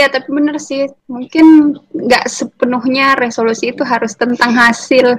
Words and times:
Ya, 0.00 0.08
tapi 0.08 0.32
bener 0.32 0.56
sih, 0.56 0.88
mungkin 1.12 1.76
nggak 1.92 2.24
sepenuhnya 2.24 3.20
resolusi 3.20 3.68
itu 3.68 3.84
harus 3.84 4.16
tentang 4.16 4.48
hasil, 4.56 5.12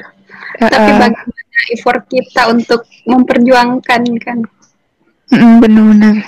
uh, 0.58 0.70
tapi 0.74 0.92
bagaimana 0.98 1.62
effort 1.70 2.02
kita 2.10 2.50
untuk 2.50 2.82
memperjuangkan 3.06 4.02
kan. 4.26 4.42
Benar-benar. 5.62 6.26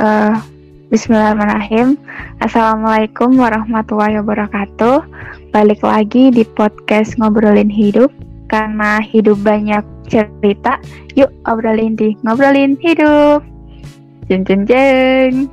Uh, 0.00 0.40
Bismillahirrahmanirrahim. 0.88 2.00
Assalamualaikum 2.40 3.36
warahmatullahi 3.36 4.24
wabarakatuh. 4.24 5.04
Balik 5.52 5.84
lagi 5.84 6.32
di 6.32 6.48
podcast 6.48 7.12
ngobrolin 7.20 7.68
hidup 7.68 8.08
karena 8.48 9.04
hidup 9.04 9.36
banyak 9.44 9.84
cerita. 10.08 10.80
Yuk 11.12 11.28
obrolin 11.44 11.92
di 11.92 12.16
ngobrolin 12.24 12.80
hidup. 12.80 13.44
Jeng 14.32 14.48
jeng 14.48 14.64
jeng. 14.64 15.52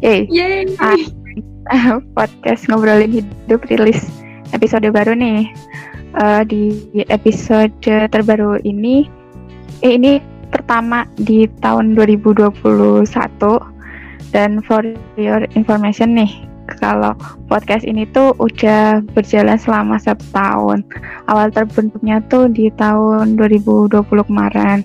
Yeay. 0.00 0.24
Yeay. 0.32 0.64
Ah, 0.80 2.00
podcast 2.16 2.64
ngobrolin 2.72 3.20
hidup 3.20 3.68
rilis 3.68 4.08
episode 4.56 4.88
baru 4.88 5.12
nih. 5.12 5.52
Uh, 6.16 6.40
di 6.42 6.72
episode 7.12 7.70
terbaru 7.84 8.58
ini, 8.64 9.04
eh, 9.84 9.94
ini 9.94 10.24
pertama 10.48 11.04
di 11.20 11.44
tahun 11.60 11.94
2021 11.94 13.04
dan 14.32 14.64
for 14.64 14.82
your 15.20 15.44
information 15.52 16.16
nih, 16.16 16.32
kalau 16.80 17.12
podcast 17.52 17.84
ini 17.84 18.08
tuh 18.08 18.32
udah 18.40 19.04
berjalan 19.12 19.60
selama 19.60 20.00
satu 20.00 20.24
tahun. 20.32 20.80
Awal 21.28 21.52
terbentuknya 21.52 22.24
tuh 22.32 22.48
di 22.48 22.72
tahun 22.72 23.36
2020 23.36 24.00
kemarin. 24.24 24.80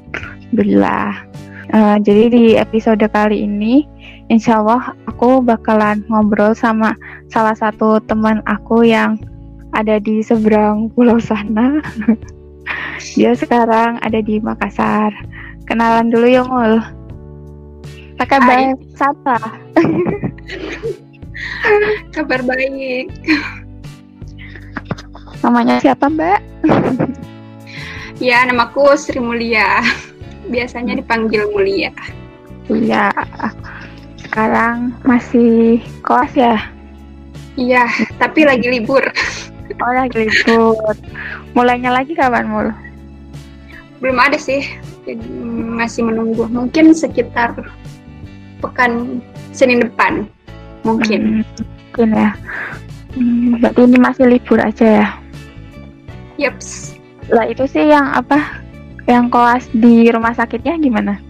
Alhamdulillah. 0.52 1.24
Uh, 1.72 1.98
jadi 2.04 2.30
di 2.30 2.44
episode 2.60 3.02
kali 3.10 3.48
ini 3.48 3.95
insya 4.30 4.62
Allah 4.62 4.94
aku 5.06 5.42
bakalan 5.42 6.02
ngobrol 6.10 6.58
sama 6.58 6.98
salah 7.30 7.54
satu 7.54 8.02
teman 8.10 8.42
aku 8.50 8.86
yang 8.86 9.22
ada 9.76 10.00
di 10.00 10.24
seberang 10.24 10.88
pulau 10.96 11.20
sana. 11.20 11.84
Dia 13.16 13.36
sekarang 13.36 14.00
ada 14.02 14.24
di 14.24 14.40
Makassar. 14.40 15.12
Kenalan 15.68 16.10
dulu 16.10 16.26
ya 16.26 16.42
Mul. 16.48 16.80
Pakai 18.16 18.40
baik 18.40 18.80
Sapa. 18.96 19.36
Kabar 22.16 22.40
baik. 22.48 23.12
Namanya 25.44 25.84
siapa 25.84 26.08
Mbak? 26.08 26.40
ya, 28.24 28.48
namaku 28.48 28.96
Sri 28.96 29.20
Mulia. 29.20 29.84
Biasanya 30.48 30.96
dipanggil 30.96 31.52
Mulia. 31.52 31.92
Iya 32.72 33.12
sekarang 34.36 34.92
masih 35.08 35.80
kelas 36.04 36.36
ya? 36.36 36.60
Iya, 37.56 37.88
tapi 38.20 38.44
lagi 38.44 38.68
libur. 38.68 39.00
Oh, 39.80 39.94
lagi 39.96 40.28
libur. 40.28 40.76
Mulainya 41.56 41.96
lagi 41.96 42.12
kapan, 42.20 42.52
Mul? 42.52 42.68
Belum 44.04 44.20
ada 44.20 44.36
sih. 44.36 44.60
Masih 45.80 46.04
menunggu. 46.04 46.52
Mungkin 46.52 46.92
sekitar 46.92 47.56
pekan 48.60 49.24
Senin 49.56 49.88
depan. 49.88 50.28
Mungkin. 50.84 51.40
Hmm, 51.40 51.64
mungkin 51.96 52.10
ya. 52.12 52.30
Hmm, 53.16 53.56
berarti 53.64 53.82
ini 53.88 53.98
masih 54.04 54.26
libur 54.28 54.60
aja 54.60 54.88
ya? 55.00 55.08
Yaps. 56.36 57.00
Lah 57.32 57.48
itu 57.48 57.64
sih 57.72 57.88
yang 57.88 58.12
apa? 58.12 58.60
Yang 59.08 59.32
kelas 59.32 59.66
di 59.72 60.12
rumah 60.12 60.36
sakitnya 60.36 60.76
gimana? 60.76 61.24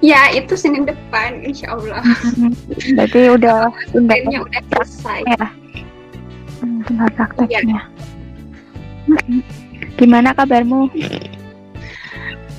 Ya, 0.00 0.32
itu 0.32 0.56
Senin 0.56 0.88
depan, 0.88 1.44
insya 1.44 1.76
Allah. 1.76 2.00
Berarti 2.96 3.20
udah 3.36 3.68
udah, 3.92 4.16
udah 4.48 4.62
selesai. 4.72 5.20
Ya. 5.28 5.46
Hmm, 6.64 6.80
tinggal 6.88 7.08
prakteknya. 7.12 7.60
Ya. 7.68 7.80
Gimana 10.00 10.32
kabarmu? 10.32 10.88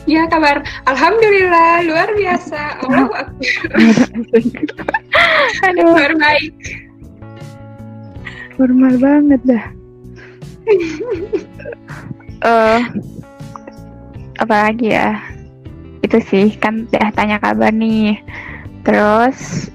Ya 0.10 0.26
kabar, 0.30 0.66
Alhamdulillah 0.86 1.86
luar 1.86 2.10
biasa. 2.14 2.62
Allah 2.86 3.10
Aduh, 5.70 5.94
luar 5.94 6.14
baik. 6.18 6.54
Formal 8.58 8.94
banget 9.02 9.42
dah. 9.46 9.66
uh, 12.46 12.82
apa 14.42 14.56
lagi 14.70 14.94
ya? 14.94 15.18
Itu 16.02 16.18
sih 16.22 16.48
kan 16.58 16.90
udah 16.90 17.10
tanya 17.14 17.38
kabar 17.38 17.74
nih. 17.74 18.18
Terus 18.86 19.70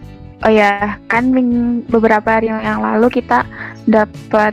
oh 0.45 0.53
ya 0.53 0.99
kan 1.07 1.33
beberapa 1.87 2.39
hari 2.39 2.51
yang 2.51 2.83
lalu 2.83 3.09
kita 3.09 3.47
dapat 3.87 4.53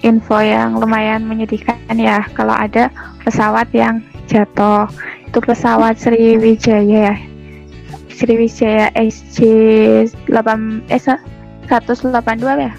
info 0.00 0.40
yang 0.40 0.80
lumayan 0.80 1.28
menyedihkan 1.28 1.76
ya 1.96 2.24
kalau 2.32 2.54
ada 2.56 2.92
pesawat 3.24 3.68
yang 3.72 4.04
jatuh. 4.28 4.88
Itu 5.28 5.38
pesawat 5.40 5.96
Sriwijaya 6.00 7.14
ya. 7.14 7.16
Sriwijaya 8.12 8.92
SJ 8.96 9.38
8 10.28 10.92
eh 10.92 11.00
182 11.00 12.66
ya? 12.66 12.72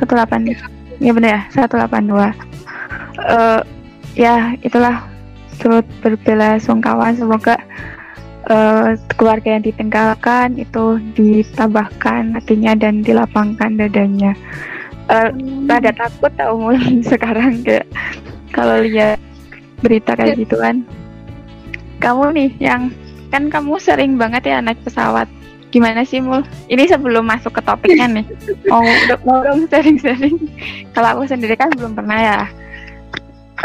182 0.00 0.74
ya 1.02 1.10
benar 1.10 1.30
ya 1.30 1.40
182 1.52 2.16
uh, 3.18 3.60
ya 4.14 4.54
itulah 4.62 5.06
turut 5.58 5.86
berbela 6.02 6.58
sungkawa. 6.60 7.14
Semoga 7.14 7.58
uh, 8.48 8.96
keluarga 9.16 9.56
yang 9.56 9.64
ditinggalkan 9.64 10.58
itu 10.60 11.00
ditambahkan 11.16 12.36
hatinya 12.36 12.72
dan 12.76 13.00
dilapangkan 13.04 13.76
dadanya. 13.78 14.32
Uh, 15.04 15.28
rada 15.68 15.92
takut 15.92 16.32
tau 16.40 16.56
mulai 16.56 17.04
sekarang 17.12 17.60
kayak 17.60 17.84
kalau 18.56 18.80
lihat 18.80 19.20
berita 19.84 20.16
kayak 20.16 20.40
gitu 20.40 20.56
kan. 20.56 20.84
Kamu 22.00 22.32
nih 22.36 22.50
yang 22.60 22.92
kan 23.28 23.50
kamu 23.50 23.76
sering 23.80 24.16
banget 24.16 24.48
ya 24.48 24.60
naik 24.64 24.80
pesawat. 24.84 25.28
Gimana 25.74 26.06
sih 26.06 26.22
mul? 26.22 26.46
Ini 26.70 26.86
sebelum 26.86 27.26
masuk 27.26 27.58
ke 27.58 27.62
topiknya 27.66 28.06
nih. 28.06 28.26
Mau 28.70 28.84
mau 29.26 29.42
dong 29.42 29.66
sering-sering 29.66 30.38
kalau 30.94 31.18
aku 31.18 31.22
sendiri 31.26 31.58
kan 31.58 31.68
belum 31.74 31.98
pernah 31.98 32.18
ya. 32.20 32.40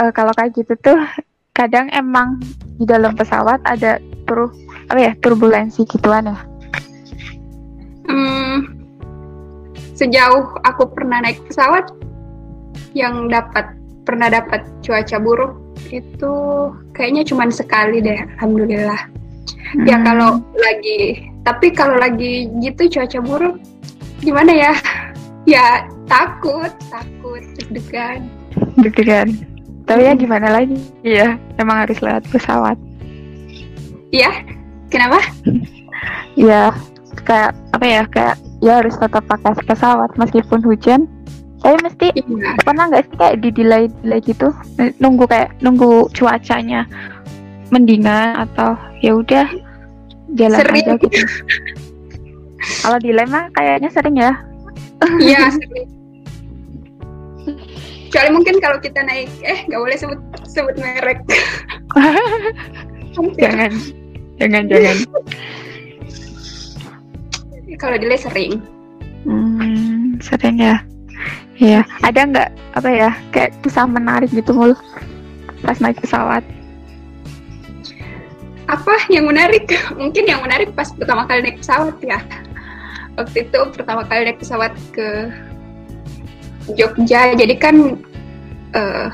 Uh, 0.02 0.12
kalau 0.14 0.34
kayak 0.34 0.58
gitu 0.58 0.74
tuh 0.82 0.98
kadang 1.60 1.92
emang 1.92 2.40
di 2.80 2.88
dalam 2.88 3.12
pesawat 3.20 3.60
ada 3.68 4.00
tur 4.24 4.48
apa 4.88 5.00
ya 5.00 5.12
turbulensi 5.20 5.84
gituan 5.84 6.32
ya. 6.32 6.40
Hmm, 8.08 8.80
sejauh 9.92 10.56
aku 10.64 10.88
pernah 10.96 11.20
naik 11.20 11.44
pesawat 11.52 11.92
yang 12.96 13.28
dapat 13.28 13.76
pernah 14.08 14.32
dapat 14.32 14.64
cuaca 14.80 15.20
buruk 15.20 15.54
itu 15.92 16.34
kayaknya 16.96 17.28
cuma 17.28 17.52
sekali 17.52 18.00
deh 18.00 18.24
alhamdulillah. 18.40 19.12
Ya, 19.84 19.84
hmm. 19.84 19.86
ya 19.92 19.98
kalau 20.08 20.32
lagi 20.56 21.28
tapi 21.44 21.76
kalau 21.76 22.00
lagi 22.00 22.48
gitu 22.64 22.88
cuaca 22.88 23.20
buruk 23.20 23.56
gimana 24.24 24.56
ya? 24.56 24.74
Ya 25.44 25.84
takut 26.08 26.72
takut 26.88 27.44
deg-degan. 27.60 28.32
Deg-degan. 28.80 29.36
Tapi 29.84 30.02
ya 30.08 30.14
gimana 30.16 30.48
lagi 30.54 30.80
ya 31.04 31.36
emang 31.60 31.86
harus 31.86 32.00
lewat 32.00 32.24
pesawat. 32.32 32.78
Iya? 34.10 34.32
Kenapa? 34.90 35.20
Ya 36.40 36.72
kayak 37.28 37.52
apa 37.76 37.86
ya 37.86 38.02
kayak 38.08 38.36
ya 38.64 38.80
harus 38.80 38.96
tetap 38.96 39.24
pakai 39.28 39.52
pesawat 39.68 40.10
meskipun 40.16 40.64
hujan. 40.64 41.04
Saya 41.60 41.76
mesti 41.84 42.16
iya. 42.16 42.56
pernah 42.64 42.88
nggak 42.88 43.04
sih 43.12 43.16
kayak 43.20 43.36
di 43.44 43.50
delay 43.52 43.92
delay 44.00 44.24
gitu? 44.24 44.56
Nunggu 45.04 45.28
kayak 45.28 45.52
nunggu 45.60 46.08
cuacanya 46.16 46.88
mendingan 47.76 48.40
atau 48.48 48.80
ya 49.04 49.20
udah 49.20 49.48
jalan 50.40 50.60
sering. 50.64 50.88
aja 50.88 50.94
gitu. 51.04 51.20
Kalau 52.88 52.98
delay 53.04 53.28
mah 53.28 53.52
kayaknya 53.60 53.90
sering 53.92 54.16
ya. 54.16 54.32
Iya 55.20 55.52
sering. 55.60 55.88
Kecuali 58.10 58.30
mungkin 58.34 58.56
kalau 58.58 58.78
kita 58.80 59.04
naik 59.06 59.30
eh 59.44 59.68
nggak 59.68 59.82
boleh 59.84 59.98
sebut 60.00 60.20
sebut 60.50 60.76
merek. 60.82 61.22
Jangan. 63.38 63.72
Jangan 64.40 64.64
jangan. 64.72 64.98
Kalau 67.76 67.96
delay 68.00 68.20
sering. 68.20 68.64
Hmm, 69.28 70.16
sering 70.24 70.64
ya. 70.64 70.80
Iya, 71.60 71.84
ada 72.08 72.24
nggak 72.24 72.50
apa 72.80 72.90
ya 72.90 73.12
kayak 73.36 73.52
kisah 73.60 73.84
menarik 73.84 74.32
gitu 74.32 74.56
mul? 74.56 74.72
Pas 75.60 75.76
naik 75.84 76.00
pesawat? 76.00 76.40
Apa 78.72 78.96
yang 79.12 79.28
menarik? 79.28 79.68
Mungkin 80.00 80.24
yang 80.24 80.40
menarik 80.40 80.72
pas 80.72 80.88
pertama 80.96 81.28
kali 81.28 81.44
naik 81.44 81.60
pesawat 81.60 82.00
ya. 82.00 82.24
Waktu 83.20 83.52
itu 83.52 83.60
pertama 83.76 84.08
kali 84.08 84.32
naik 84.32 84.40
pesawat 84.40 84.72
ke 84.96 85.36
Jogja. 86.80 87.36
Jadi 87.36 87.56
kan 87.60 88.00
uh, 88.72 89.12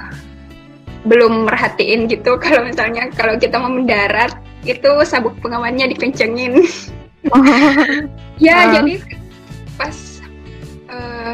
belum 1.05 1.47
merhatiin 1.49 2.09
gitu 2.09 2.37
kalau 2.43 2.65
misalnya 2.65 3.09
kalau 3.13 3.37
kita 3.37 3.57
mau 3.57 3.71
mendarat 3.71 4.35
itu 4.65 4.89
sabuk 5.05 5.37
pengamannya 5.39 5.93
dikencengin 5.93 6.65
oh. 7.29 7.41
ya 8.45 8.57
uh. 8.57 8.81
jadi 8.81 8.93
pas 9.77 9.95
uh, 10.89 11.33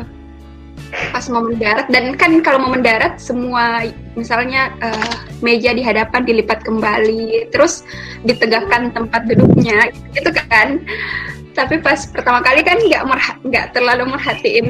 pas 0.92 1.26
mau 1.32 1.48
mendarat 1.48 1.88
dan 1.88 2.20
kan 2.20 2.44
kalau 2.44 2.68
mau 2.68 2.76
mendarat 2.76 3.16
semua 3.16 3.88
misalnya 4.20 4.76
uh, 4.84 5.16
meja 5.40 5.72
di 5.72 5.80
hadapan 5.80 6.28
dilipat 6.28 6.68
kembali 6.68 7.48
terus 7.56 7.88
ditegakkan 8.28 8.92
tempat 8.92 9.24
duduknya 9.24 9.88
gitu 10.12 10.36
kan 10.52 10.84
tapi 11.56 11.80
pas 11.80 12.08
pertama 12.12 12.44
kali 12.44 12.64
kan 12.64 12.76
nggak 12.80 13.04
nggak 13.48 13.66
terlalu 13.72 14.04
merhatiin 14.12 14.68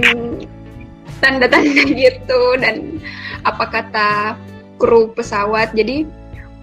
tanda-tanda 1.22 1.84
gitu 2.06 2.42
dan 2.62 3.02
apa 3.46 3.66
kata 3.70 4.38
kru 4.82 5.14
pesawat 5.14 5.78
jadi 5.78 6.10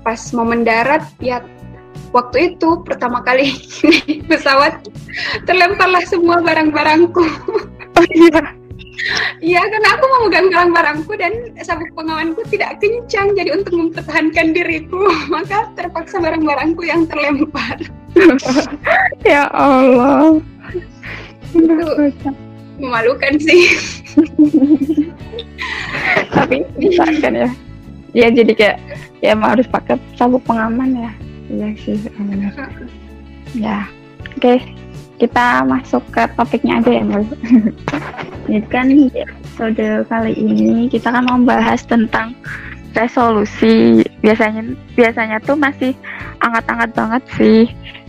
pas 0.03 0.19
mau 0.35 0.43
mendarat 0.43 1.07
ya 1.23 1.39
waktu 2.11 2.55
itu 2.55 2.83
pertama 2.83 3.23
kali 3.23 3.55
pesawat 4.31 4.83
terlemparlah 5.47 6.03
semua 6.11 6.43
barang-barangku 6.43 7.23
oh 7.95 8.07
iya 8.19 8.59
Iya, 9.39 9.63
karena 9.63 9.89
aku 9.95 10.05
mau 10.11 10.19
memegang 10.27 10.51
barang-barangku 10.51 11.13
dan 11.23 11.33
sabuk 11.63 11.87
pengamanku 11.95 12.43
tidak 12.51 12.83
kencang, 12.83 13.31
jadi 13.39 13.55
untuk 13.55 13.79
mempertahankan 13.79 14.51
diriku, 14.51 15.07
maka 15.35 15.71
terpaksa 15.79 16.19
barang-barangku 16.19 16.83
yang 16.83 17.07
terlempar. 17.07 17.79
ya 19.23 19.47
Allah. 19.55 20.43
Itu 21.55 22.11
memalukan 22.83 23.39
sih. 23.39 23.79
Tapi 26.35 26.67
bisa 26.75 27.07
kan 27.23 27.39
ya? 27.47 27.49
Ya 28.19 28.35
jadi 28.35 28.51
kayak 28.51 28.77
ya 29.23 29.39
emang 29.39 29.55
harus 29.55 29.71
pakai 29.71 30.03
sabuk 30.19 30.43
pengaman 30.43 30.99
ya. 30.99 31.13
Iya 31.49 31.69
sih, 31.79 31.97
benar. 32.19 32.53
Ya, 33.55 33.87
oke. 34.35 34.43
Okay 34.43 34.59
kita 35.19 35.67
masuk 35.67 36.01
ke 36.15 36.23
topiknya 36.39 36.79
aja 36.79 36.91
ya 36.95 37.03
Mbak. 37.03 37.27
Jadi 38.47 38.67
kan 38.73 38.87
episode 38.95 39.87
kali 40.07 40.33
ini 40.39 40.87
kita 40.87 41.11
kan 41.11 41.27
membahas 41.27 41.83
tentang 41.85 42.33
resolusi. 42.95 44.07
Biasanya 44.23 44.79
biasanya 44.95 45.37
tuh 45.43 45.59
masih 45.59 45.93
anget-anget 46.39 46.91
banget 46.95 47.23
sih 47.35 47.61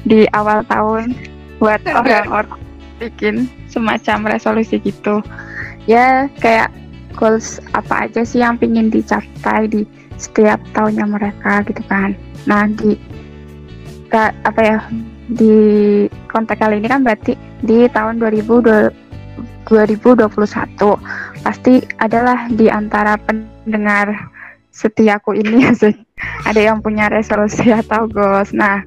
di 0.05 0.29
awal 0.37 0.61
tahun 0.69 1.17
buat 1.57 1.81
orang-orang 1.89 2.61
bikin 3.01 3.49
semacam 3.67 4.37
resolusi 4.37 4.77
gitu. 4.79 5.19
Ya 5.89 6.29
kayak 6.39 6.69
goals 7.19 7.59
apa 7.75 8.07
aja 8.07 8.23
sih 8.23 8.39
yang 8.39 8.55
pingin 8.55 8.87
dicapai 8.87 9.67
di 9.67 9.83
setiap 10.15 10.63
tahunnya 10.71 11.03
mereka 11.03 11.67
gitu 11.67 11.83
kan. 11.91 12.15
Nah 12.47 12.71
di 12.71 12.95
apa 14.15 14.61
ya 14.63 14.79
di 15.29 15.53
kontak 16.31 16.63
kali 16.63 16.79
ini 16.79 16.87
kan 16.87 17.03
berarti 17.03 17.35
di 17.61 17.85
tahun 17.91 18.17
2020, 18.23 19.67
2021 19.67 20.25
pasti 21.45 21.83
adalah 22.01 22.49
di 22.49 22.71
antara 22.71 23.19
pendengar 23.21 24.31
setiaku 24.73 25.35
ini 25.35 25.67
ada 26.49 26.61
yang 26.61 26.79
punya 26.79 27.11
resolusi 27.11 27.69
atau 27.69 28.07
goals. 28.07 28.55
Nah, 28.55 28.81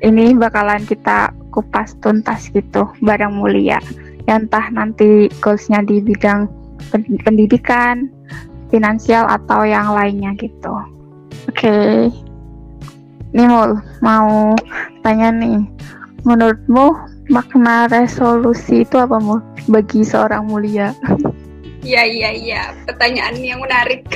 ini 0.00 0.32
bakalan 0.36 0.84
kita 0.86 1.34
kupas 1.50 1.96
tuntas 2.00 2.48
gitu 2.52 2.88
barang 3.02 3.32
mulia. 3.32 3.80
Ya 4.26 4.38
entah 4.38 4.68
nanti 4.74 5.30
goalsnya 5.38 5.86
di 5.86 6.02
bidang 6.02 6.50
pendidikan, 7.24 8.10
finansial 8.70 9.26
atau 9.26 9.62
yang 9.62 9.92
lainnya 9.94 10.34
gitu. 10.38 10.74
Oke. 11.50 11.66
Okay. 11.66 11.94
Nih 13.36 13.46
Mul, 13.52 13.76
mau 14.00 14.56
tanya 15.04 15.28
nih, 15.34 15.60
menurutmu 16.24 16.94
makna 17.28 17.90
resolusi 17.90 18.86
itu 18.86 18.96
apa 18.96 19.20
Mul 19.20 19.42
bagi 19.68 20.06
seorang 20.06 20.46
mulia? 20.46 20.94
Iya 21.84 22.02
iya 22.06 22.30
iya, 22.32 22.62
pertanyaan 22.88 23.36
yang 23.42 23.60
menarik. 23.60 24.06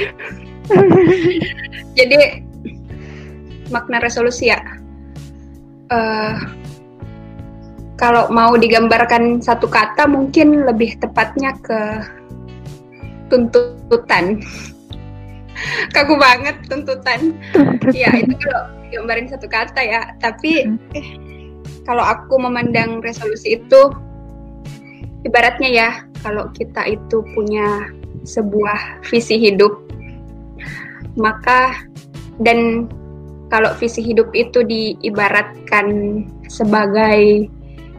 Jadi 1.99 2.19
makna 3.69 4.03
resolusi 4.03 4.51
ya, 4.51 4.59
uh, 5.93 6.35
kalau 8.01 8.33
mau 8.33 8.57
digambarkan 8.57 9.45
satu 9.45 9.69
kata 9.69 10.09
mungkin 10.09 10.65
lebih 10.65 10.97
tepatnya 10.99 11.53
ke 11.61 11.81
tuntutan. 13.31 14.43
Kaku 15.95 16.15
banget 16.19 16.61
tuntutan. 16.67 17.39
ya 17.97 18.11
itu 18.19 18.35
kalau 18.37 18.81
gambarin 18.91 19.31
satu 19.31 19.47
kata 19.47 19.81
ya 19.81 20.03
tapi 20.19 20.67
hmm. 20.67 20.99
eh, 20.99 21.09
kalau 21.87 22.03
aku 22.03 22.37
memandang 22.43 22.99
resolusi 23.01 23.57
itu 23.63 23.81
ibaratnya 25.23 25.71
ya 25.71 25.89
kalau 26.27 26.51
kita 26.53 26.85
itu 26.91 27.23
punya 27.33 27.87
sebuah 28.27 29.01
visi 29.09 29.41
hidup 29.41 29.73
maka 31.17 31.87
dan 32.43 32.91
kalau 33.51 33.75
visi 33.79 34.03
hidup 34.03 34.31
itu 34.33 34.63
diibaratkan 34.63 35.87
sebagai 36.47 37.51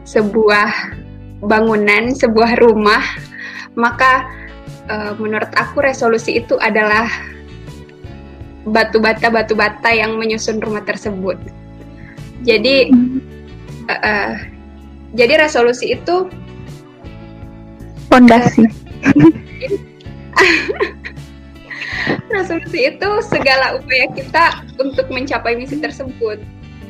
sebuah 0.08 0.96
bangunan, 1.44 2.16
sebuah 2.16 2.56
rumah, 2.56 3.04
maka 3.76 4.24
e, 4.92 5.16
menurut 5.16 5.48
aku 5.56 5.80
resolusi 5.80 6.36
itu 6.36 6.60
adalah 6.60 7.08
batu 8.68 9.00
bata 9.00 9.32
batu 9.32 9.56
bata 9.56 9.90
yang 9.90 10.20
menyusun 10.20 10.60
rumah 10.60 10.84
tersebut. 10.84 11.40
Jadi 12.44 12.92
uh, 13.86 13.94
uh, 13.94 14.30
jadi 15.14 15.46
resolusi 15.46 15.94
itu 15.98 16.26
fondasi. 18.10 18.66
resolusi 22.32 22.96
itu 22.96 23.10
segala 23.22 23.78
upaya 23.78 24.06
kita 24.14 24.64
untuk 24.80 25.06
mencapai 25.12 25.54
misi 25.54 25.78
tersebut. 25.78 26.40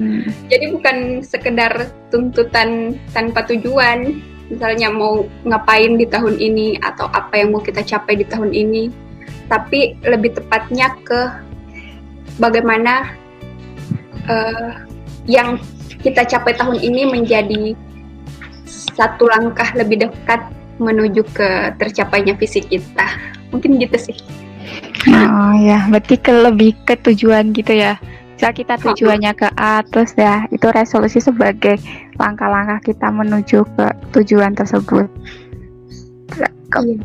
Hmm. 0.00 0.24
Jadi 0.48 0.72
bukan 0.72 1.20
sekedar 1.20 1.92
tuntutan 2.08 2.96
tanpa 3.12 3.44
tujuan, 3.44 4.24
misalnya 4.48 4.88
mau 4.90 5.26
ngapain 5.46 5.94
di 5.98 6.06
tahun 6.08 6.38
ini 6.38 6.80
atau 6.82 7.06
apa 7.12 7.38
yang 7.42 7.54
mau 7.54 7.62
kita 7.62 7.84
capai 7.84 8.18
di 8.18 8.26
tahun 8.26 8.50
ini, 8.50 8.90
tapi 9.46 9.94
lebih 10.02 10.38
tepatnya 10.38 10.94
ke 11.04 11.20
bagaimana 12.40 13.12
uh, 14.26 14.82
yang 15.28 15.60
kita 16.02 16.26
capai 16.26 16.56
tahun 16.58 16.82
ini 16.82 17.02
menjadi 17.10 17.78
satu 18.66 19.30
langkah 19.30 19.70
lebih 19.78 20.08
dekat 20.08 20.42
menuju 20.82 21.22
ke 21.32 21.76
tercapainya 21.78 22.34
visi 22.34 22.60
kita. 22.64 23.06
Mungkin 23.54 23.78
gitu 23.78 24.10
sih. 24.10 24.18
Oh 25.10 25.54
ya, 25.58 25.86
berarti 25.90 26.16
ke 26.18 26.32
lebih 26.32 26.72
ke 26.86 26.94
tujuan 26.98 27.50
gitu 27.54 27.74
ya. 27.74 27.98
Misal 28.42 28.58
kita 28.58 28.74
tujuannya 28.74 29.38
ke 29.38 29.54
A, 29.54 29.86
terus 29.86 30.18
ya 30.18 30.50
itu 30.50 30.66
resolusi 30.74 31.22
sebagai 31.22 31.78
langkah-langkah 32.18 32.82
kita 32.82 33.06
menuju 33.06 33.62
ke 33.78 33.86
tujuan 34.18 34.58
tersebut. 34.58 35.06
Iya. 36.74 36.98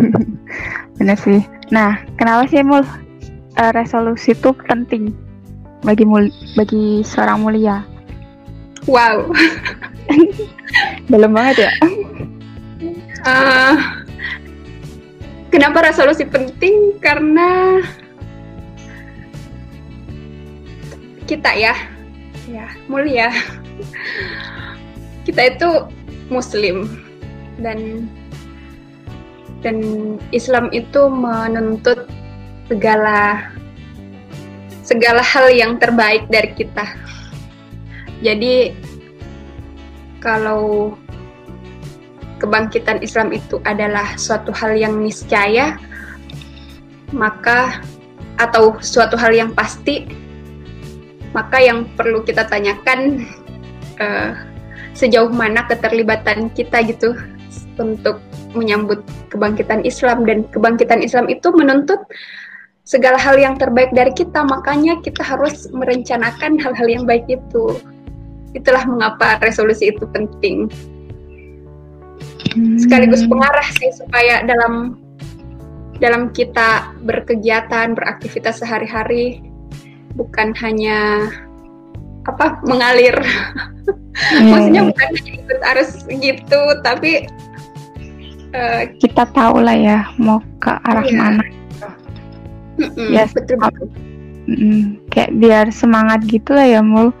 Benar 0.96 1.20
sih. 1.20 1.44
Nah, 1.68 2.00
kenapa 2.16 2.48
sih 2.48 2.64
Mul 2.64 2.80
uh, 2.80 3.72
resolusi 3.76 4.32
itu 4.32 4.56
penting 4.64 5.12
bagi 5.84 6.08
mul 6.08 6.32
bagi 6.56 7.04
seorang 7.04 7.44
mulia. 7.44 7.84
Wow. 8.88 9.28
Dalam 11.12 11.36
banget 11.36 11.68
ya. 11.68 11.72
Uh, 13.20 13.76
kenapa 15.52 15.92
resolusi 15.92 16.24
penting? 16.24 16.96
Karena 17.04 17.84
kita 21.28 21.52
ya, 21.52 21.76
ya 22.48 22.66
mulia. 22.88 23.28
Kita 25.28 25.44
itu 25.44 25.68
Muslim 26.32 26.88
dan 27.60 28.08
dan 29.60 29.76
Islam 30.32 30.72
itu 30.72 31.12
menuntut 31.12 32.08
segala 32.72 33.44
segala 34.80 35.20
hal 35.20 35.52
yang 35.52 35.76
terbaik 35.76 36.24
dari 36.32 36.56
kita. 36.56 36.88
Jadi 38.24 38.72
kalau 40.24 40.96
kebangkitan 42.40 43.04
Islam 43.04 43.36
itu 43.36 43.60
adalah 43.68 44.16
suatu 44.16 44.48
hal 44.56 44.74
yang 44.80 44.96
niscaya, 44.96 45.76
maka 47.12 47.84
atau 48.38 48.78
suatu 48.80 49.18
hal 49.18 49.34
yang 49.34 49.50
pasti, 49.52 50.06
maka 51.36 51.60
yang 51.60 51.88
perlu 51.96 52.24
kita 52.24 52.48
tanyakan 52.48 53.24
uh, 54.00 54.32
sejauh 54.96 55.30
mana 55.30 55.64
keterlibatan 55.68 56.50
kita 56.52 56.82
gitu 56.86 57.14
untuk 57.78 58.18
menyambut 58.52 59.04
kebangkitan 59.30 59.86
Islam 59.86 60.26
dan 60.26 60.42
kebangkitan 60.50 61.04
Islam 61.04 61.30
itu 61.30 61.52
menuntut 61.54 62.00
segala 62.82 63.20
hal 63.20 63.36
yang 63.36 63.60
terbaik 63.60 63.92
dari 63.92 64.08
kita, 64.16 64.40
makanya 64.48 64.96
kita 65.04 65.20
harus 65.20 65.68
merencanakan 65.70 66.56
hal-hal 66.56 66.88
yang 66.88 67.04
baik 67.04 67.28
itu. 67.28 67.78
itulah 68.56 68.80
mengapa 68.88 69.36
resolusi 69.44 69.92
itu 69.92 70.08
penting 70.08 70.72
sekaligus 72.80 73.24
Hmm. 73.24 73.30
pengarah 73.36 73.68
sih 73.76 73.92
supaya 73.92 74.40
dalam 74.46 74.98
dalam 75.98 76.30
kita 76.30 76.94
berkegiatan 77.02 77.92
beraktivitas 77.92 78.62
sehari-hari 78.62 79.42
bukan 80.14 80.54
hanya 80.60 81.28
apa 82.24 82.60
mengalir 82.64 83.16
Iya, 84.34 84.50
maksudnya 84.50 84.82
bukan 84.84 85.08
hanya 85.14 85.32
ikut 85.38 85.60
arus 85.72 85.90
gitu 86.10 86.60
tapi 86.82 87.12
eh, 88.50 88.82
kita 88.98 89.24
tahu 89.30 89.62
lah 89.62 89.72
ya 89.72 89.98
mau 90.18 90.42
ke 90.58 90.74
arah 90.82 91.04
Iya. 91.04 91.16
mana. 91.16 91.44
mm-mm, 92.76 93.08
Yes. 93.10 93.30
betul 93.32 93.58
betul 93.58 93.88
Mm, 94.48 94.96
kayak 95.12 95.36
biar 95.36 95.68
semangat 95.68 96.24
gitu 96.24 96.56
lah 96.56 96.64
ya 96.64 96.80
mul 96.80 97.12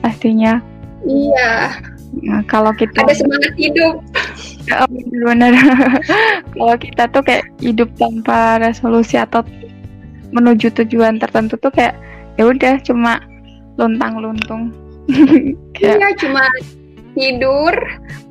pastinya. 0.00 0.62
iya 1.02 1.74
Nah, 2.16 2.40
kalau 2.46 2.70
kita 2.72 3.02
ada 3.02 3.10
semangat 3.12 3.52
hidup 3.58 3.98
Oh, 4.72 4.86
bener-bener. 4.88 5.50
kalau 6.54 6.74
kita 6.74 7.06
tuh 7.10 7.22
kayak 7.22 7.42
hidup 7.58 7.90
tanpa 7.94 8.58
resolusi 8.58 9.14
atau 9.14 9.42
menuju 10.30 10.70
tujuan 10.72 11.18
tertentu 11.18 11.54
tuh 11.56 11.70
kayak 11.70 11.94
ya 12.36 12.44
udah 12.48 12.74
cuma 12.84 13.20
luntang-luntung. 13.76 14.72
kayak 15.76 15.98
iya 16.02 16.08
cuma 16.18 16.42
tidur 17.14 17.74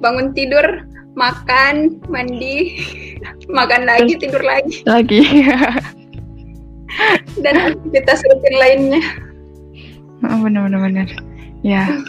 bangun 0.04 0.36
tidur 0.36 0.84
makan 1.16 1.96
mandi 2.12 2.76
makan 3.48 3.88
lagi 3.88 4.20
tidur 4.20 4.44
lagi 4.44 4.84
lagi. 4.84 5.24
dan 7.44 7.56
aktivitas 7.72 8.20
rutin 8.28 8.56
lainnya 8.60 9.04
Oh, 10.24 10.38
bener-bener 10.42 10.80
bener. 10.80 11.10
Ya, 11.66 12.00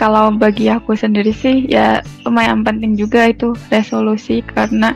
kalau 0.00 0.32
bagi 0.32 0.70
aku 0.72 0.94
sendiri 0.94 1.34
sih 1.34 1.66
ya 1.68 2.00
lumayan 2.24 2.62
penting 2.62 2.94
juga 2.94 3.32
itu 3.32 3.52
resolusi 3.68 4.40
karena 4.46 4.94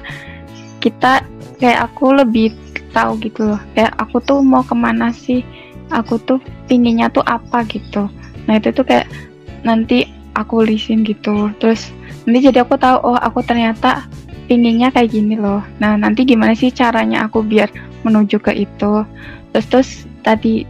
kita 0.81 1.27
kayak 1.59 1.91
aku 1.93 2.17
lebih 2.17 2.55
tahu 2.95 3.19
gitu 3.21 3.53
loh. 3.53 3.61
Kayak 3.77 3.93
aku 3.99 4.23
tuh 4.25 4.41
mau 4.41 4.65
ke 4.65 4.73
mana 4.73 5.13
sih? 5.13 5.43
Aku 5.95 6.19
tuh 6.23 6.43
pinginnya 6.67 7.11
tuh 7.11 7.23
apa 7.27 7.63
gitu. 7.71 8.11
Nah 8.47 8.55
itu 8.59 8.75
tuh 8.75 8.87
kayak 8.87 9.07
nanti 9.63 10.07
aku 10.35 10.67
lisin 10.67 11.07
gitu. 11.07 11.51
Terus 11.63 11.91
nanti 12.27 12.51
jadi 12.51 12.67
aku 12.67 12.75
tahu 12.79 13.15
oh 13.15 13.19
aku 13.19 13.43
ternyata 13.47 14.07
pinginnya 14.51 14.91
kayak 14.91 15.15
gini 15.15 15.39
loh. 15.39 15.63
Nah 15.79 15.95
nanti 15.95 16.27
gimana 16.27 16.55
sih 16.55 16.71
caranya 16.75 17.27
aku 17.27 17.43
biar 17.43 17.71
menuju 18.03 18.43
ke 18.43 18.53
itu. 18.55 19.07
Terus 19.55 19.67
terus 19.71 19.89
tadi 20.27 20.67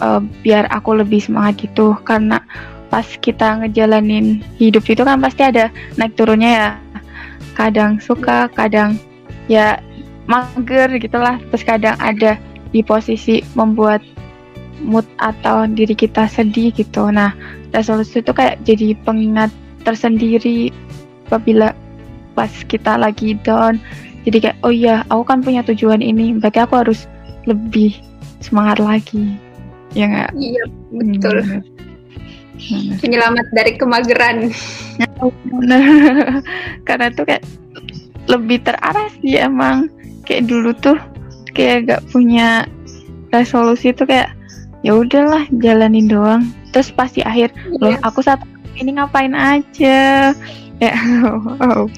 eh, 0.00 0.20
biar 0.44 0.68
aku 0.68 1.00
lebih 1.00 1.20
semangat 1.24 1.64
gitu 1.64 1.96
karena 2.04 2.44
pas 2.88 3.04
kita 3.20 3.60
ngejalanin 3.60 4.40
hidup 4.56 4.84
itu 4.88 5.04
kan 5.04 5.20
pasti 5.20 5.44
ada 5.44 5.68
naik 6.00 6.16
turunnya 6.16 6.50
ya 6.50 6.68
kadang 7.52 8.00
suka 8.00 8.48
kadang 8.56 8.96
ya 9.44 9.76
mager 10.24 10.88
gitulah 10.96 11.36
terus 11.52 11.64
kadang 11.64 11.96
ada 12.00 12.40
di 12.72 12.80
posisi 12.84 13.44
membuat 13.56 14.00
mood 14.82 15.06
atau 15.18 15.66
diri 15.66 15.94
kita 15.94 16.30
sedih 16.30 16.70
gitu. 16.74 17.10
Nah 17.10 17.34
resolusi 17.74 18.22
itu 18.22 18.32
kayak 18.32 18.62
jadi 18.64 18.94
pengingat 19.04 19.52
tersendiri 19.82 20.70
apabila 21.28 21.74
pas 22.32 22.50
kita 22.70 22.96
lagi 22.96 23.34
down. 23.42 23.82
Jadi 24.26 24.38
kayak 24.44 24.58
oh 24.62 24.72
iya 24.74 25.02
aku 25.08 25.24
kan 25.24 25.40
punya 25.40 25.64
tujuan 25.64 26.04
ini 26.04 26.36
berarti 26.36 26.60
aku 26.62 26.74
harus 26.78 27.08
lebih 27.48 27.96
semangat 28.38 28.78
lagi. 28.78 29.34
Ya 29.96 30.06
nggak? 30.06 30.30
Iya 30.36 30.64
betul. 30.92 31.38
Hmm, 31.42 31.62
bener. 32.58 32.98
penyelamat 32.98 33.46
dari 33.54 33.72
kemageran. 33.78 34.36
Bener. 35.46 35.82
Karena 36.86 37.06
tuh 37.14 37.24
kayak 37.24 37.44
lebih 38.28 38.60
terarah 38.62 39.08
sih 39.22 39.38
emang. 39.40 39.88
Kayak 40.28 40.50
dulu 40.50 40.76
tuh 40.76 40.98
kayak 41.56 41.90
gak 41.90 42.02
punya 42.12 42.68
resolusi 43.32 43.90
tuh 43.96 44.06
kayak 44.06 44.37
ya 44.82 44.94
udahlah 44.96 45.44
jalanin 45.62 46.06
doang. 46.10 46.42
Terus 46.70 46.92
pasti 46.92 47.24
akhir 47.24 47.50
loh 47.80 47.96
aku 48.04 48.20
saat 48.20 48.38
ini 48.78 48.94
ngapain 48.96 49.34
aja 49.34 50.30
ya 50.78 50.94
wow. 51.58 51.90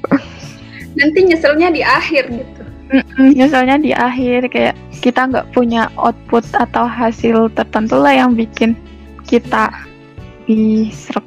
nanti 0.98 1.18
nyeselnya 1.28 1.68
di 1.70 1.82
akhir 1.84 2.32
gitu 2.32 2.62
Mm-mm, 2.90 3.38
Misalnya 3.38 3.78
di 3.78 3.94
akhir 3.94 4.50
kayak 4.50 4.74
kita 4.98 5.30
nggak 5.30 5.54
punya 5.54 5.86
output 5.94 6.42
atau 6.58 6.90
hasil 6.90 7.46
tertentu 7.54 7.94
lah 8.02 8.10
yang 8.10 8.34
bikin 8.34 8.74
kita 9.30 9.70
diserap 10.50 11.22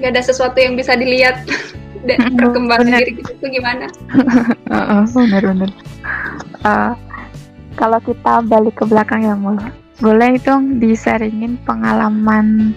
nggak 0.00 0.08
ada 0.08 0.22
sesuatu 0.24 0.56
yang 0.56 0.72
bisa 0.72 0.96
dilihat 0.96 1.44
dan 2.08 2.16
Mm-mm, 2.16 2.38
perkembangan 2.40 2.86
bener. 2.88 3.00
diri 3.04 3.12
kita 3.20 3.30
itu 3.36 3.46
gimana 3.60 3.86
Heeh, 4.72 5.02
benar-benar. 5.12 5.70
Eh, 6.64 6.92
kalau 7.76 7.98
kita 8.00 8.40
balik 8.48 8.74
ke 8.80 8.84
belakang 8.88 9.22
ya 9.28 9.36
mul, 9.36 9.60
boleh 10.02 10.36
dong 10.42 10.82
disaringin 10.82 11.56
pengalaman 11.62 12.74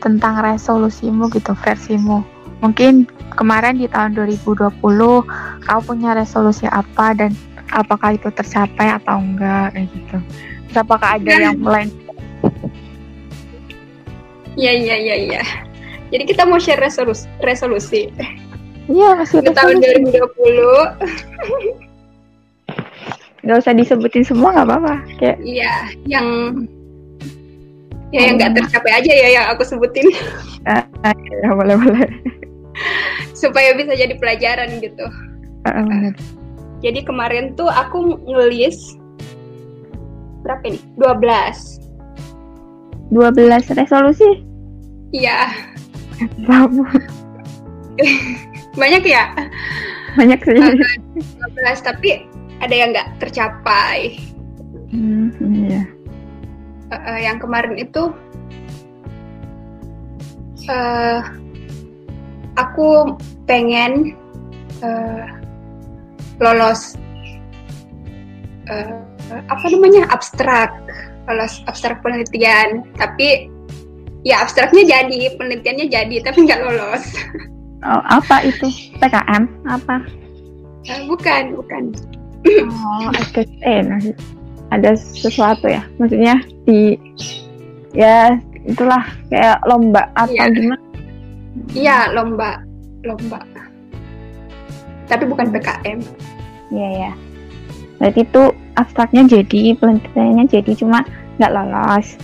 tentang 0.00 0.40
resolusimu 0.40 1.28
gitu 1.36 1.52
versimu. 1.60 2.24
Mungkin 2.64 3.06
kemarin 3.36 3.78
di 3.78 3.86
tahun 3.86 4.16
2020 4.16 4.80
kau 5.62 5.80
punya 5.84 6.16
resolusi 6.16 6.64
apa 6.66 7.12
dan 7.12 7.36
apakah 7.70 8.16
itu 8.16 8.32
tercapai 8.32 8.96
atau 8.96 9.20
enggak 9.20 9.76
kayak 9.76 9.88
gitu. 9.92 10.18
Terus 10.72 10.78
apakah 10.80 11.20
ada 11.20 11.30
yang 11.30 11.60
mulai 11.60 11.86
iya 14.58 14.74
iya 14.74 14.96
iya 14.98 15.16
iya 15.16 15.42
jadi 16.08 16.24
kita 16.24 16.48
mau 16.48 16.56
share 16.56 16.80
resolusi, 16.80 17.28
resolusi. 17.44 18.08
Iya 18.88 19.12
masih 19.20 19.44
untuk 19.44 19.52
tahun 19.52 19.84
resolusi. 19.84 20.16
2020 20.16 21.84
Nggak 23.48 23.64
usah 23.64 23.72
disebutin 23.72 24.28
semua 24.28 24.52
nggak 24.52 24.68
apa-apa. 24.68 24.94
Kayak 25.16 25.40
iya 25.40 25.72
yang 26.04 26.28
ya 28.12 28.28
yang 28.28 28.36
nggak 28.40 28.56
tercapai 28.56 28.92
aja 29.04 29.12
ya 29.12 29.28
yang 29.40 29.46
aku 29.52 29.64
sebutin 29.64 30.08
ya 31.44 31.50
boleh 31.52 31.76
boleh. 31.76 32.08
supaya 33.36 33.76
bisa 33.76 33.92
jadi 33.92 34.16
pelajaran 34.16 34.80
gitu 34.80 35.04
bener. 35.66 36.14
jadi 36.80 37.04
kemarin 37.04 37.52
tuh 37.58 37.68
aku 37.68 38.16
ngelis 38.24 38.96
berapa 40.46 40.72
nih 40.72 40.80
12 40.96 43.12
12 43.12 43.76
resolusi 43.76 44.40
iya 45.12 45.52
banyak 48.80 49.04
ya 49.04 49.28
banyak 50.16 50.40
sih. 50.46 50.54
12 50.54 51.82
tapi 51.82 52.24
ada 52.58 52.74
yang 52.74 52.90
nggak 52.94 53.08
tercapai 53.22 54.18
Hmm, 54.88 55.28
iya. 55.68 55.84
Eh, 56.88 56.96
eh, 56.96 57.18
yang 57.28 57.36
kemarin 57.36 57.76
itu 57.76 58.08
eh 60.68 61.20
aku 62.56 63.16
pengen 63.44 64.16
eh, 64.80 65.24
lolos 66.40 66.96
eh, 68.68 68.96
apa 69.28 69.64
namanya 69.68 70.08
abstrak 70.08 70.72
lolos 71.28 71.60
abstrak 71.68 72.00
penelitian 72.00 72.84
tapi 72.96 73.52
ya 74.24 74.40
abstraknya 74.40 74.88
jadi 74.88 75.36
penelitiannya 75.36 75.86
jadi 75.92 76.16
tapi 76.24 76.48
nggak 76.48 76.64
lolos 76.64 77.04
Oh, 77.78 78.02
apa 78.10 78.42
itu? 78.42 78.66
PKM? 78.98 79.46
Apa? 79.70 80.02
Eh, 80.90 81.06
bukan 81.06 81.54
bukan 81.54 81.94
Oh, 82.46 83.08
SKSE. 83.28 83.74
Nah, 83.84 83.98
ada 84.70 84.90
sesuatu 84.94 85.66
ya? 85.66 85.82
Maksudnya 85.96 86.38
di 86.64 86.94
ya 87.92 88.36
itulah 88.62 89.00
kayak 89.28 89.64
lomba 89.64 90.06
atau 90.14 90.28
Iya. 90.30 90.52
gimana? 90.52 90.82
iya 91.74 92.12
lomba 92.12 92.62
lomba 93.02 93.40
tapi 95.08 95.24
bukan 95.24 95.48
PKM 95.50 95.98
Iya 96.68 96.88
ya. 97.08 97.12
Berarti 97.96 98.22
itu 98.22 98.42
abstraknya 98.76 99.24
jadi, 99.26 99.72
penelitiannya 99.74 100.44
jadi 100.46 100.72
cuma 100.76 101.00
nggak 101.40 101.50
lolos. 101.50 102.14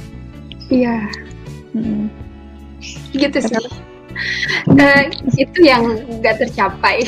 iya 0.69 1.01
Hmm. 1.73 2.07
gitu 3.11 3.41
sih 3.41 3.57
Eh, 4.79 5.03
itu 5.35 5.59
yang 5.65 5.83
nggak 6.21 6.39
tercapai 6.39 7.03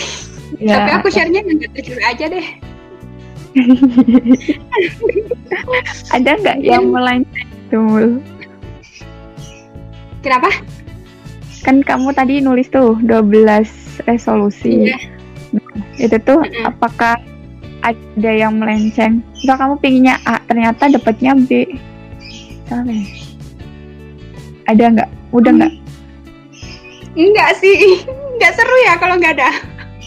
Ya, 0.59 0.81
tapi 0.81 0.91
aku 0.97 1.07
share-nya 1.13 1.45
nggak 1.45 1.71
tercapai 1.77 2.05
aja 2.09 2.25
deh 2.27 2.47
ada 6.17 6.31
nggak 6.37 6.59
yang 6.61 6.93
melenceng 6.93 7.49
tuh? 7.73 8.21
kenapa 10.21 10.53
Kan 11.65 11.83
kamu 11.83 12.15
tadi 12.15 12.39
nulis 12.39 12.71
tuh 12.71 12.95
12 13.03 13.43
resolusi. 14.07 14.87
Iya. 14.87 14.99
itu 15.99 16.15
tuh 16.23 16.39
Mm-mm. 16.39 16.69
apakah 16.69 17.19
ada 17.83 18.31
yang 18.31 18.61
melenceng 18.61 19.25
misal 19.35 19.57
kamu 19.57 19.75
pinginnya 19.81 20.21
A 20.29 20.39
ternyata 20.47 20.93
dapatnya 20.93 21.33
B 21.35 21.65
Salah 22.69 22.87
ya? 22.87 23.03
ada 24.67 24.85
nggak 24.95 25.11
udah 25.33 25.53
Hmm. 25.55 25.59
nggak 25.65 25.73
Enggak 27.17 27.57
sih, 27.57 28.05
enggak 28.37 28.53
seru 28.53 28.77
ya 28.85 29.01
kalau 29.01 29.17
nggak 29.17 29.41
ada. 29.41 29.49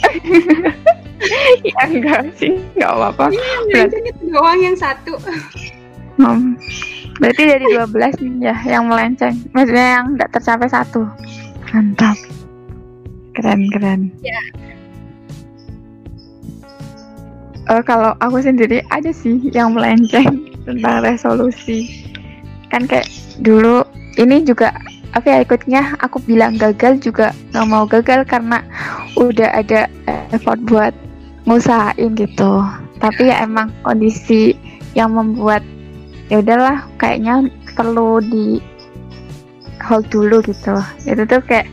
ya 1.75 1.81
enggak 1.87 2.31
sih, 2.39 2.55
enggak 2.75 2.91
apa-apa. 2.95 3.25
Iya, 3.71 3.91
itu 3.91 4.23
doang 4.31 4.59
yang 4.59 4.77
satu. 4.79 5.19
Hmm. 6.19 6.55
Berarti 7.19 7.43
dari 7.47 7.65
12 7.75 8.23
nih 8.23 8.33
ya 8.51 8.55
yang 8.79 8.87
melenceng. 8.87 9.35
Maksudnya 9.51 9.87
yang 9.99 10.05
enggak 10.15 10.31
tercapai 10.35 10.67
satu. 10.71 11.03
Mantap. 11.71 12.15
Keren, 13.35 13.67
keren. 13.71 14.01
Ya. 14.23 14.39
Eh, 17.69 17.83
kalau 17.85 18.17
aku 18.17 18.41
sendiri 18.41 18.81
ada 18.89 19.13
sih 19.13 19.37
yang 19.53 19.77
melenceng 19.77 20.49
tentang 20.65 21.05
resolusi. 21.05 22.07
Kan 22.73 22.89
kayak 22.89 23.07
dulu 23.43 23.85
ini 24.17 24.43
juga 24.43 24.73
apa 25.13 25.25
ya 25.25 25.37
ikutnya 25.41 25.97
aku 26.05 26.21
bilang 26.21 26.53
gagal 26.57 27.01
juga 27.01 27.33
nggak 27.49 27.65
mau 27.65 27.85
gagal 27.89 28.29
karena 28.29 28.61
udah 29.17 29.49
ada 29.57 29.89
effort 30.29 30.61
buat 30.69 30.93
ngusahain 31.49 32.13
gitu. 32.13 32.61
Tapi 33.01 33.33
ya 33.33 33.41
emang 33.41 33.73
kondisi 33.81 34.53
yang 34.93 35.17
membuat 35.17 35.65
ya 36.29 36.45
udahlah 36.45 36.85
kayaknya 37.01 37.49
perlu 37.73 38.21
di 38.21 38.61
hold 39.81 40.05
dulu 40.13 40.45
gitu. 40.45 40.77
Itu 41.09 41.25
tuh 41.25 41.41
kayak 41.41 41.65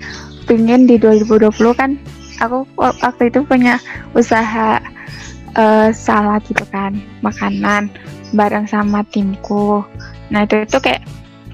pingin 0.49 0.88
di 0.88 0.97
2020 0.97 1.52
kan 1.76 2.00
aku 2.40 2.64
waktu 2.80 3.28
itu 3.28 3.45
punya 3.45 3.76
usaha 4.16 4.80
uh, 5.56 5.88
salah 5.92 6.40
gitu 6.45 6.64
kan 6.73 6.97
makanan 7.21 7.92
bareng 8.33 8.64
sama 8.64 9.04
timku. 9.12 9.85
Nah 10.33 10.49
itu 10.49 10.64
itu 10.64 10.78
kayak 10.80 11.04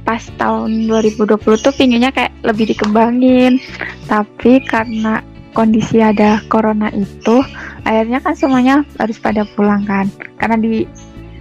pas 0.03 0.23
tahun 0.39 0.91
2020 0.91 1.39
tuh 1.39 1.75
pinginnya 1.75 2.15
kayak 2.15 2.35
lebih 2.47 2.71
dikembangin. 2.71 3.59
Tapi 4.07 4.63
karena 4.67 5.23
kondisi 5.53 6.01
ada 6.01 6.41
corona 6.49 6.89
itu 6.93 7.45
akhirnya 7.83 8.19
kan 8.23 8.35
semuanya 8.35 8.87
harus 8.99 9.19
pada 9.19 9.47
pulang 9.55 9.83
kan. 9.87 10.07
Karena 10.39 10.59
di 10.59 10.87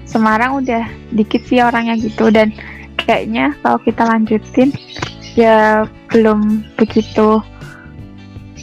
Semarang 0.05 0.60
udah 0.60 0.83
dikit 1.15 1.48
sih 1.48 1.63
orangnya 1.63 1.95
gitu. 1.95 2.27
Dan 2.27 2.51
kayaknya 3.00 3.55
kalau 3.63 3.79
kita 3.79 4.03
lanjutin 4.03 4.69
ya 5.39 5.88
belum 6.12 6.67
begitu 6.75 7.39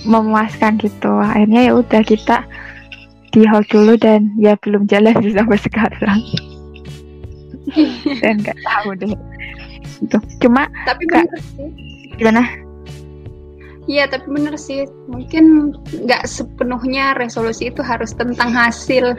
memuaskan 0.04 0.76
gitu. 0.76 1.08
Akhirnya 1.25 1.73
ya 1.73 1.73
udah 1.78 2.02
kita 2.04 2.44
di 3.32 3.44
hold 3.49 3.68
dulu 3.73 3.97
dan 3.97 4.32
ya 4.37 4.56
belum 4.61 4.85
jalan 4.88 5.16
sampai 5.16 5.58
sekarang. 5.61 6.20
Dan 8.25 8.40
nggak 8.40 8.58
tahu 8.64 8.88
deh. 8.97 9.14
Gitu. 10.04 10.18
Cuma 10.44 10.68
tapi 10.85 11.04
bener 11.08 11.40
sih. 11.56 11.68
gimana 12.18 12.67
Iya 13.88 14.04
tapi 14.04 14.28
bener 14.28 14.54
sih. 14.61 14.85
Mungkin 15.09 15.73
nggak 16.04 16.28
sepenuhnya 16.28 17.16
resolusi 17.16 17.73
itu 17.73 17.80
harus 17.80 18.12
tentang 18.12 18.52
hasil. 18.52 19.16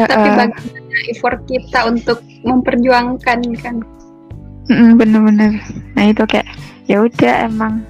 Uh, 0.00 0.08
tapi 0.08 0.28
bagaimana 0.32 0.98
effort 1.12 1.38
kita 1.44 1.84
untuk 1.84 2.24
memperjuangkan 2.42 3.38
kan? 3.60 3.84
Bener-bener. 4.96 5.60
Nah 5.92 6.04
itu 6.08 6.24
kayak 6.24 6.48
ya 6.88 7.04
udah 7.04 7.52
emang 7.52 7.84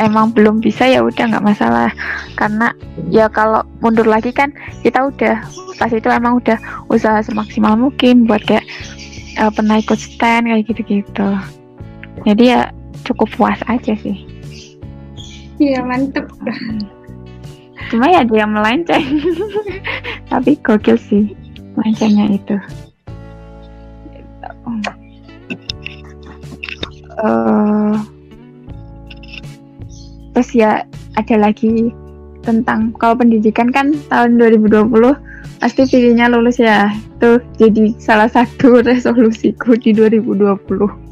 emang 0.00 0.32
belum 0.32 0.64
bisa 0.64 0.88
ya 0.88 1.04
udah 1.04 1.28
nggak 1.28 1.44
masalah. 1.44 1.92
Karena 2.40 2.72
ya 3.12 3.28
kalau 3.28 3.60
mundur 3.84 4.08
lagi 4.08 4.32
kan 4.32 4.48
kita 4.80 5.12
udah 5.12 5.44
pas 5.76 5.92
itu 5.92 6.08
emang 6.08 6.40
udah 6.40 6.56
usaha 6.88 7.20
semaksimal 7.20 7.76
mungkin 7.76 8.24
buat 8.24 8.40
kayak 8.48 8.64
uh, 9.36 9.52
pernah 9.52 9.76
ikut 9.76 10.00
stand 10.00 10.48
kayak 10.48 10.64
gitu-gitu. 10.72 11.28
Jadi 12.24 12.44
ya 12.48 12.72
cukup 13.04 13.28
puas 13.36 13.60
aja 13.68 13.92
sih 14.00 14.33
iya 15.58 15.80
mantep. 15.84 16.26
Cuma 17.92 18.06
ya 18.10 18.22
dia 18.26 18.44
melenceng. 18.48 19.22
Tapi 20.32 20.58
gokil 20.62 20.98
sih 20.98 21.24
melencengnya 21.78 22.26
itu. 22.34 22.56
Uh, 27.14 27.94
terus 30.34 30.50
ya 30.50 30.82
ada 31.14 31.36
lagi 31.38 31.94
tentang 32.42 32.90
kalau 32.98 33.14
pendidikan 33.14 33.70
kan 33.70 33.94
tahun 34.10 34.36
2020 34.36 34.90
pasti 35.62 35.86
pilihnya 35.86 36.26
lulus 36.28 36.58
ya. 36.58 36.90
Itu 37.16 37.38
jadi 37.56 37.94
salah 38.02 38.26
satu 38.28 38.80
resolusiku 38.88 39.78
di 39.78 39.94
2020 39.94 41.04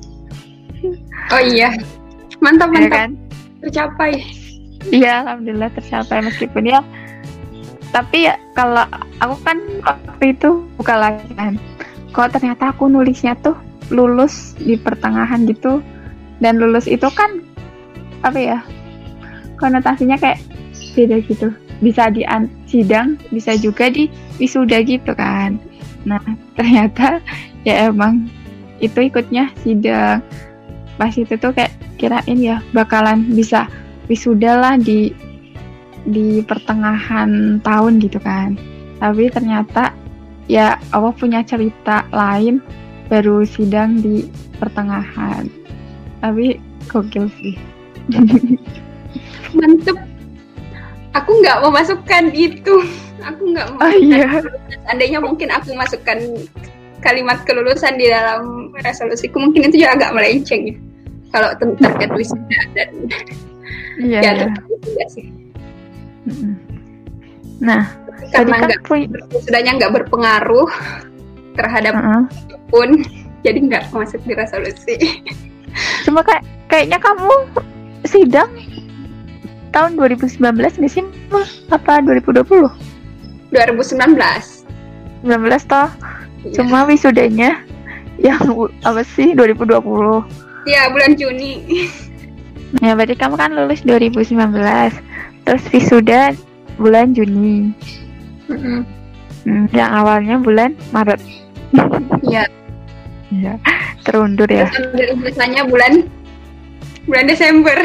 oh 1.32 1.42
iya. 1.42 1.70
Mantap 2.42 2.68
iya 2.74 2.78
mantap. 2.82 2.90
ya 2.90 2.90
kan? 2.90 3.10
tercapai 3.62 4.12
iya 4.90 5.22
alhamdulillah 5.22 5.70
tercapai 5.76 6.24
meskipun 6.24 6.66
ya. 6.66 6.80
Tapi 7.92 8.24
ya 8.24 8.40
kalau 8.56 8.88
aku 9.20 9.36
kan 9.44 9.58
waktu 9.84 10.32
itu 10.32 10.64
buka 10.80 10.96
lagi 10.96 11.28
kan. 11.36 11.60
Kalau 12.12 12.28
ternyata 12.32 12.72
aku 12.72 12.88
nulisnya 12.88 13.36
tuh 13.40 13.56
lulus 13.92 14.56
di 14.56 14.80
pertengahan 14.80 15.44
gitu 15.44 15.84
dan 16.40 16.56
lulus 16.56 16.88
itu 16.88 17.04
kan 17.12 17.44
apa 18.24 18.38
ya 18.40 18.58
konotasinya 19.60 20.16
kayak 20.16 20.40
beda 20.96 21.20
gitu. 21.28 21.52
Bisa 21.82 22.08
di 22.08 22.24
sidang 22.64 23.20
bisa 23.28 23.52
juga 23.60 23.92
di 23.92 24.08
wisuda 24.40 24.80
gitu 24.88 25.12
kan. 25.12 25.60
Nah 26.08 26.22
ternyata 26.56 27.20
ya 27.68 27.92
emang 27.92 28.26
itu 28.80 28.98
ikutnya 29.04 29.52
sidang. 29.60 30.24
Pas 30.96 31.12
itu 31.12 31.36
tuh 31.36 31.52
kayak 31.52 31.72
kirain 32.00 32.38
ya 32.40 32.58
bakalan 32.74 33.22
bisa 33.30 33.70
wisuda 34.06 34.58
lah 34.58 34.74
di 34.78 35.12
di 36.06 36.42
pertengahan 36.42 37.62
tahun 37.62 38.02
gitu 38.02 38.18
kan. 38.18 38.58
Tapi 38.98 39.30
ternyata 39.30 39.94
ya 40.50 40.78
Allah 40.90 41.14
punya 41.14 41.42
cerita 41.46 42.06
lain 42.10 42.62
baru 43.06 43.46
sidang 43.46 44.02
di 44.02 44.26
pertengahan. 44.58 45.46
Tapi 46.22 46.58
gokil 46.90 47.30
sih. 47.38 47.54
Mantep. 49.58 49.98
Aku 51.12 51.30
nggak 51.44 51.60
memasukkan 51.60 52.32
itu. 52.32 52.74
Aku 53.22 53.42
nggak 53.54 53.66
mau 53.78 53.86
oh, 53.86 53.94
iya. 54.02 54.42
seandainya 54.82 55.22
mungkin 55.22 55.46
aku 55.54 55.70
masukkan 55.78 56.18
kalimat 57.02 57.42
kelulusan 57.46 57.94
di 57.98 58.10
dalam 58.10 58.70
resolusiku 58.82 59.38
mungkin 59.38 59.70
itu 59.70 59.82
juga 59.82 59.94
agak 59.98 60.10
melenceng 60.14 60.62
ya 60.70 60.76
kalau 61.32 61.48
terkait 61.58 62.10
wisuda 62.14 62.60
dan 62.76 62.90
iya, 64.00 64.20
ya 64.20 64.32
iya. 64.34 64.46
tidak 64.82 65.08
sih. 65.12 65.26
Nah 67.62 67.82
karena 68.32 68.54
kan 68.62 68.70
nggak 68.70 68.82
wisudanya 69.34 69.72
nggak 69.78 69.92
berpengaruh 70.02 70.70
terhadap 71.58 71.94
uh 71.98 72.00
-uh. 72.00 72.22
pun 72.72 73.04
jadi 73.42 73.58
nggak 73.58 73.90
masuk 73.90 74.22
di 74.24 74.32
resolusi. 74.38 74.96
Cuma 76.06 76.22
kayak 76.22 76.42
kayaknya 76.70 76.98
kamu 77.02 77.32
sidang 78.06 78.50
tahun 79.72 79.96
2019 79.96 80.36
nggak 80.52 80.92
sih 80.92 81.04
apa 81.72 82.04
2020 82.04 82.44
2019 82.44 83.56
19 85.24 85.70
toh? 85.70 85.88
Iya. 86.42 86.58
cuma 86.58 86.82
wisudanya 86.84 87.62
yang 88.18 88.42
apa 88.82 89.06
sih 89.06 89.32
2020 89.32 89.78
ya 90.66 90.90
bulan 90.90 91.12
Juni 91.14 91.62
ya 92.80 92.96
berarti 92.96 93.18
kamu 93.18 93.34
kan 93.36 93.52
lulus 93.52 93.84
2019 93.84 94.32
terus 95.44 95.64
wisuda 95.74 96.32
bulan 96.80 97.12
Juni. 97.12 97.76
Mm 98.48 98.56
-hmm. 98.56 98.80
hmm, 99.44 99.64
yang 99.76 99.90
awalnya 99.92 100.40
bulan 100.40 100.72
Maret. 100.94 101.20
Iya. 102.24 102.48
Iya 103.32 103.56
terundur 104.04 104.50
ya. 104.50 104.68
Biasanya 105.18 105.66
bulan 105.66 106.06
bulan 107.06 107.24
Desember. 107.26 107.78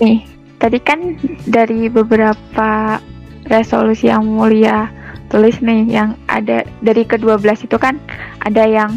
Nih, 0.00 0.18
tadi 0.62 0.78
kan 0.82 1.18
dari 1.46 1.90
beberapa 1.90 2.98
resolusi 3.46 4.10
yang 4.10 4.26
mulia 4.26 4.90
tulis 5.30 5.62
nih 5.62 5.86
yang 5.86 6.18
ada 6.26 6.66
dari 6.82 7.06
ke-12 7.06 7.70
itu 7.70 7.78
kan 7.78 8.02
ada 8.42 8.66
yang 8.66 8.90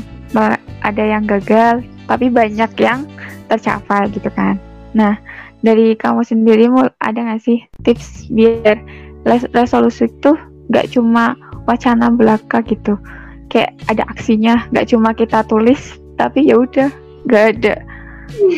ada 0.84 1.04
yang 1.04 1.24
gagal 1.26 1.82
tapi 2.06 2.28
banyak 2.28 2.72
yang 2.78 3.08
tercapai 3.48 4.12
gitu 4.12 4.28
kan. 4.36 4.60
Nah, 4.94 5.16
dari 5.64 5.96
kamu 5.96 6.22
sendiri 6.28 6.68
mau 6.68 6.86
ada 7.00 7.20
nggak 7.24 7.42
sih 7.42 7.64
tips 7.88 8.28
biar 8.30 8.78
resolusi 9.56 10.12
itu 10.12 10.36
nggak 10.68 10.92
cuma 10.92 11.40
wacana 11.64 12.12
belaka 12.12 12.60
gitu, 12.68 13.00
kayak 13.48 13.72
ada 13.88 14.04
aksinya, 14.12 14.68
nggak 14.76 14.92
cuma 14.92 15.16
kita 15.16 15.48
tulis 15.48 15.96
tapi 16.20 16.52
ya 16.52 16.60
udah 16.60 16.92
nggak 17.26 17.46
ada. 17.58 17.80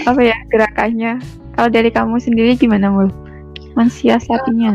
Apa 0.09 0.21
ya 0.21 0.37
gerakannya? 0.49 1.21
Kalau 1.53 1.69
dari 1.69 1.93
kamu 1.93 2.17
sendiri 2.17 2.57
gimana 2.57 2.89
mul? 2.89 3.13
Mensiasatinya. 3.77 4.73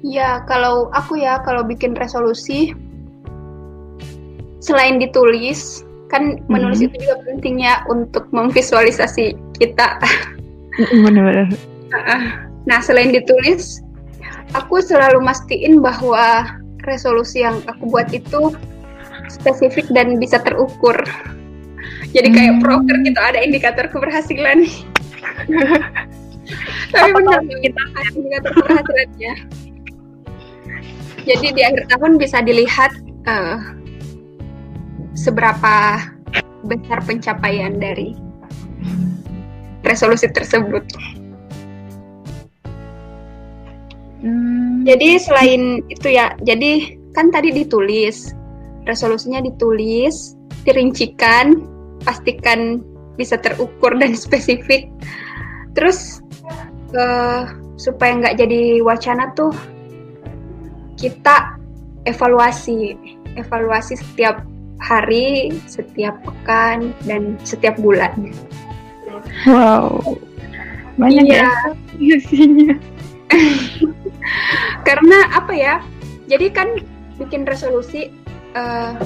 Ya 0.00 0.40
kalau 0.48 0.88
aku 0.96 1.20
ya 1.20 1.44
kalau 1.44 1.60
bikin 1.60 1.92
resolusi 1.92 2.72
selain 4.64 4.96
ditulis 4.96 5.84
kan 6.10 6.42
menulis 6.50 6.82
hmm. 6.82 6.86
itu 6.90 6.96
juga 7.06 7.16
pentingnya 7.24 7.86
untuk 7.86 8.26
memvisualisasi 8.34 9.38
kita. 9.62 9.96
Benar-benar. 11.06 11.54
Nah 12.66 12.78
selain 12.82 13.14
ditulis 13.14 13.80
aku 14.52 14.82
selalu 14.82 15.22
mastiin 15.22 15.78
bahwa 15.78 16.50
resolusi 16.82 17.46
yang 17.46 17.62
aku 17.70 17.86
buat 17.88 18.10
itu 18.10 18.54
spesifik 19.30 19.86
dan 19.94 20.18
bisa 20.18 20.42
terukur. 20.42 20.98
Jadi 22.10 22.28
kayak 22.34 22.58
hmm. 22.58 22.62
proker 22.66 22.96
gitu 23.06 23.20
ada 23.22 23.38
indikator 23.38 23.86
keberhasilan. 23.86 24.66
Tapi 26.90 27.10
benar 27.14 27.38
kita 27.46 27.82
indikator 28.18 28.50
keberhasilannya. 28.58 29.32
Jadi 31.28 31.46
di 31.54 31.62
akhir 31.62 31.86
tahun 31.94 32.18
bisa 32.18 32.42
dilihat 32.42 32.90
uh, 33.30 33.79
seberapa 35.20 36.00
besar 36.64 36.98
pencapaian 37.04 37.76
dari 37.76 38.16
resolusi 39.84 40.28
tersebut. 40.32 40.84
Hmm. 44.24 44.84
Jadi 44.88 45.20
selain 45.20 45.84
itu 45.92 46.08
ya, 46.08 46.32
jadi 46.40 46.96
kan 47.12 47.28
tadi 47.28 47.52
ditulis 47.52 48.32
resolusinya 48.88 49.44
ditulis, 49.44 50.36
dirincikan, 50.64 51.66
pastikan 52.04 52.80
bisa 53.14 53.36
terukur 53.36 53.96
dan 53.98 54.16
spesifik. 54.18 54.88
Terus 55.76 56.24
uh, 56.96 57.46
supaya 57.76 58.18
nggak 58.20 58.36
jadi 58.40 58.82
wacana 58.84 59.32
tuh 59.36 59.52
kita 60.98 61.56
evaluasi, 62.04 62.96
evaluasi 63.38 63.96
setiap 63.96 64.44
hari, 64.80 65.52
setiap 65.68 66.16
pekan, 66.24 66.96
dan 67.04 67.36
setiap 67.44 67.76
bulan. 67.76 68.32
Wow, 69.44 70.16
banyak 70.96 71.24
iya. 71.28 71.44
ya 71.44 71.52
isinya. 72.00 72.74
Karena 74.88 75.18
apa 75.36 75.52
ya? 75.52 75.84
Jadi 76.26 76.46
kan 76.50 76.68
bikin 77.20 77.44
resolusi, 77.44 78.08
uh, 78.56 78.96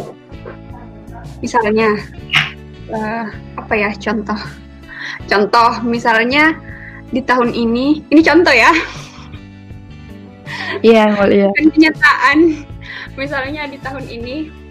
misalnya 1.42 1.98
uh, 2.94 3.26
apa 3.58 3.74
ya? 3.74 3.90
Contoh, 3.98 4.38
contoh 5.26 5.70
misalnya 5.82 6.54
di 7.10 7.20
tahun 7.20 7.50
ini, 7.50 8.06
ini 8.14 8.20
contoh 8.22 8.54
ya. 8.54 8.70
Iya, 10.82 11.10
yeah, 11.10 11.26
iya. 11.30 11.48
Kenyataan, 11.54 12.38
misalnya 13.18 13.66
di 13.66 13.78
tahun 13.82 14.06
ini 14.06 14.63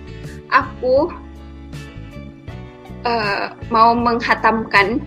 aku 0.54 1.10
uh, 3.04 3.58
mau 3.74 3.98
menghatamkan 3.98 5.02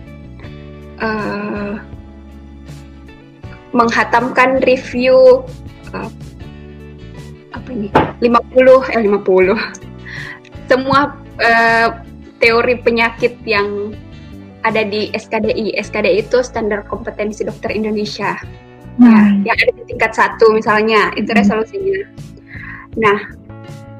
uh, 0.99 1.79
menghatamkan 3.71 4.59
review 4.67 5.47
uh, 5.95 6.11
apa 7.55 7.67
ini 7.71 7.87
50 8.19 8.93
eh 8.93 9.01
50 9.07 10.67
semua 10.67 11.15
uh, 11.39 11.89
teori 12.37 12.75
penyakit 12.83 13.39
yang 13.47 13.95
ada 14.67 14.83
di 14.83 15.09
SKDI. 15.15 15.79
SKDI 15.79 16.27
itu 16.27 16.43
standar 16.43 16.83
kompetensi 16.85 17.47
dokter 17.47 17.71
Indonesia. 17.71 18.35
Hmm. 18.99 19.45
Ya, 19.45 19.53
yang 19.53 19.57
ada 19.63 19.71
di 19.79 19.83
tingkat 19.87 20.11
satu 20.11 20.51
misalnya, 20.51 21.13
itu 21.15 21.31
hmm. 21.31 21.39
resolusinya. 21.39 21.99
Nah, 22.99 23.17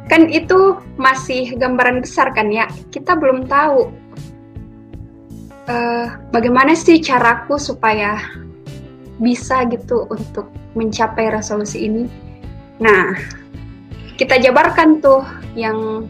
kan 0.07 0.31
itu 0.31 0.79
masih 0.95 1.55
gambaran 1.59 2.03
besar 2.03 2.31
kan 2.31 2.47
ya? 2.51 2.67
Kita 2.91 3.15
belum 3.19 3.47
tahu 3.47 3.91
uh, 5.67 6.07
bagaimana 6.31 6.73
sih 6.73 6.99
caraku 7.03 7.59
supaya 7.59 8.19
bisa 9.19 9.67
gitu 9.67 10.07
untuk 10.07 10.49
mencapai 10.73 11.29
resolusi 11.33 11.91
ini. 11.91 12.03
Nah 12.79 13.13
kita 14.17 14.41
jabarkan 14.41 15.03
tuh 15.03 15.21
yang 15.53 16.09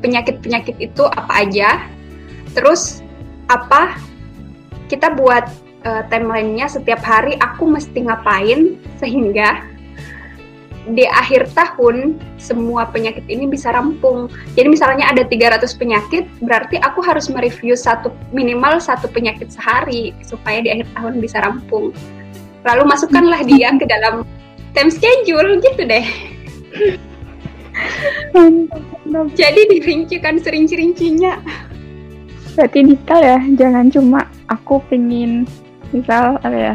penyakit-penyakit 0.00 0.76
itu 0.80 1.04
apa 1.06 1.32
aja. 1.46 1.70
Terus 2.56 3.04
apa 3.52 4.00
kita 4.88 5.12
buat 5.14 5.46
uh, 5.86 6.02
timelinenya 6.08 6.70
setiap 6.70 7.02
hari 7.02 7.38
aku 7.38 7.66
mesti 7.68 8.06
ngapain 8.06 8.78
sehingga 8.98 9.75
di 10.94 11.02
akhir 11.10 11.50
tahun 11.50 12.14
semua 12.38 12.86
penyakit 12.86 13.26
ini 13.26 13.50
bisa 13.50 13.74
rampung. 13.74 14.30
Jadi 14.54 14.68
misalnya 14.70 15.10
ada 15.10 15.26
300 15.26 15.66
penyakit, 15.74 16.30
berarti 16.38 16.78
aku 16.78 17.02
harus 17.02 17.26
mereview 17.26 17.74
satu 17.74 18.14
minimal 18.30 18.78
satu 18.78 19.10
penyakit 19.10 19.50
sehari 19.50 20.14
supaya 20.22 20.62
di 20.62 20.70
akhir 20.70 20.86
tahun 20.94 21.18
bisa 21.18 21.42
rampung. 21.42 21.90
Lalu 22.62 22.82
masukkanlah 22.86 23.42
dia 23.42 23.74
ke 23.74 23.86
dalam 23.86 24.22
time 24.78 24.90
schedule 24.94 25.58
gitu 25.58 25.82
deh. 25.82 26.06
Jadi 29.40 29.60
dirincikan 29.72 30.38
sering-serincinya. 30.38 31.40
Berarti 32.56 32.88
detail 32.88 33.20
ya, 33.20 33.38
jangan 33.58 33.92
cuma 33.92 34.20
aku 34.48 34.80
pengen 34.88 35.44
misal 35.92 36.40
apa 36.40 36.56
ya 36.56 36.74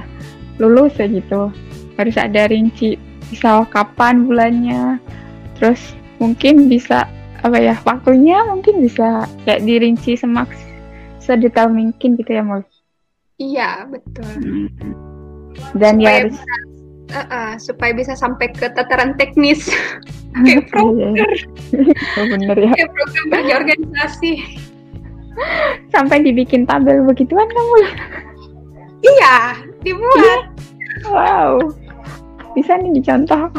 lulus 0.62 0.94
ya 1.00 1.10
gitu. 1.10 1.50
Harus 1.98 2.18
ada 2.18 2.50
rinci 2.50 2.98
misal 3.32 3.64
kapan 3.72 4.28
bulannya. 4.28 5.00
Terus 5.58 5.80
mungkin 6.22 6.70
bisa 6.70 7.10
apa 7.42 7.58
ya 7.58 7.74
waktunya 7.82 8.38
mungkin 8.46 8.86
bisa 8.86 9.26
kayak 9.48 9.66
dirinci 9.66 10.14
semaks 10.14 10.62
sedetail 11.18 11.74
mungkin 11.74 12.14
gitu 12.20 12.30
ya 12.30 12.46
Mul? 12.46 12.62
Iya 13.42 13.90
betul. 13.90 14.30
Hmm. 14.30 14.70
dan 15.76 16.00
ya 16.00 16.08
supaya 16.08 16.16
ya 16.16 16.20
harus 16.24 16.38
bisa, 16.40 16.56
uh, 17.12 17.20
uh, 17.28 17.52
supaya 17.60 17.92
bisa 17.92 18.14
sampai 18.16 18.48
ke 18.54 18.68
tataran 18.72 19.18
teknis. 19.18 19.68
Kayak 20.32 20.64
proker 20.72 21.28
oh, 22.16 22.26
bener 22.32 22.56
ya. 22.56 22.72
Kayak 22.72 22.92
program 22.96 23.26
kerja 23.36 23.54
organisasi. 23.60 24.32
Sampai 25.92 26.24
dibikin 26.24 26.64
tabel 26.64 27.04
begituan 27.04 27.50
kamu 27.52 27.76
iya 29.02 29.58
dibuat. 29.84 30.44
Wow 31.02 31.74
bisa 32.56 32.78
nih 32.80 32.92
dicontoh 32.96 33.50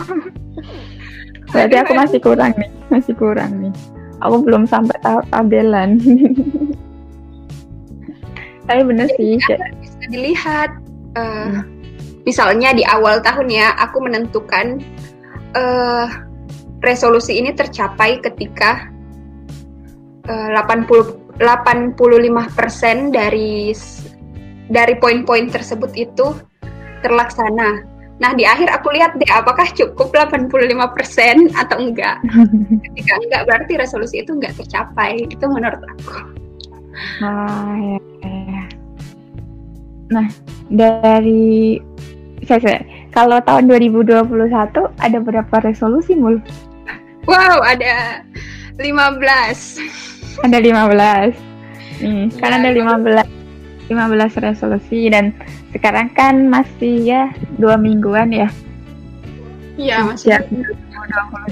berarti 1.53 1.77
aku 1.81 1.93
masih 1.97 2.21
kurang 2.21 2.53
nih 2.57 2.71
masih 2.89 3.15
kurang 3.17 3.53
nih 3.61 3.73
aku 4.25 4.37
belum 4.45 4.65
sampai 4.65 4.97
tahap 5.05 5.25
tabelan 5.29 6.01
tapi 8.69 8.83
bener 8.87 9.09
sih 9.19 9.37
bisa 9.43 9.59
dilihat 10.09 10.71
uh, 11.19 11.23
hmm. 11.23 11.63
misalnya 12.25 12.73
di 12.73 12.85
awal 12.87 13.21
tahun 13.21 13.49
ya 13.51 13.75
aku 13.77 14.01
menentukan 14.01 14.81
uh, 15.59 16.07
resolusi 16.83 17.39
ini 17.39 17.55
tercapai 17.55 18.23
ketika 18.23 18.89
uh, 20.31 20.49
80 20.57 21.23
85% 21.41 21.97
dari 23.11 23.73
dari 24.69 24.95
poin-poin 25.01 25.49
tersebut 25.49 25.91
itu 25.97 26.37
terlaksana. 27.01 27.92
Nah, 28.23 28.31
di 28.39 28.47
akhir 28.47 28.71
aku 28.71 28.95
lihat 28.95 29.19
deh 29.19 29.27
apakah 29.27 29.67
cukup 29.75 30.15
85% 30.15 31.51
atau 31.59 31.77
enggak. 31.83 32.23
Ketika 32.87 33.13
enggak 33.19 33.43
berarti 33.51 33.73
resolusi 33.83 34.23
itu 34.23 34.39
enggak 34.39 34.55
tercapai. 34.55 35.27
Itu 35.27 35.51
menurut 35.51 35.83
aku. 35.83 36.31
Ah, 37.19 37.75
ya, 37.75 37.99
ya. 38.23 38.65
Nah, 40.15 40.27
dari 40.71 41.83
saya, 42.47 42.63
saya 42.63 42.81
kalau 43.11 43.43
tahun 43.43 43.67
2021 43.75 44.31
ada 45.03 45.19
berapa 45.19 45.57
resolusi 45.67 46.15
mul? 46.15 46.39
Wow, 47.27 47.59
ada 47.67 48.23
15. 48.79 49.83
Ada 50.47 50.59
15. 50.63 51.35
Nih, 52.03 52.31
ya, 52.31 52.39
kan 52.39 52.51
ada 52.63 52.71
15 52.71 53.42
15 53.93 54.41
resolusi 54.41 55.13
dan 55.13 55.37
sekarang 55.77 56.09
kan 56.17 56.49
masih 56.49 57.05
ya 57.05 57.23
dua 57.61 57.77
mingguan 57.77 58.33
ya. 58.33 58.49
Iya 59.77 60.05
masih. 60.05 60.41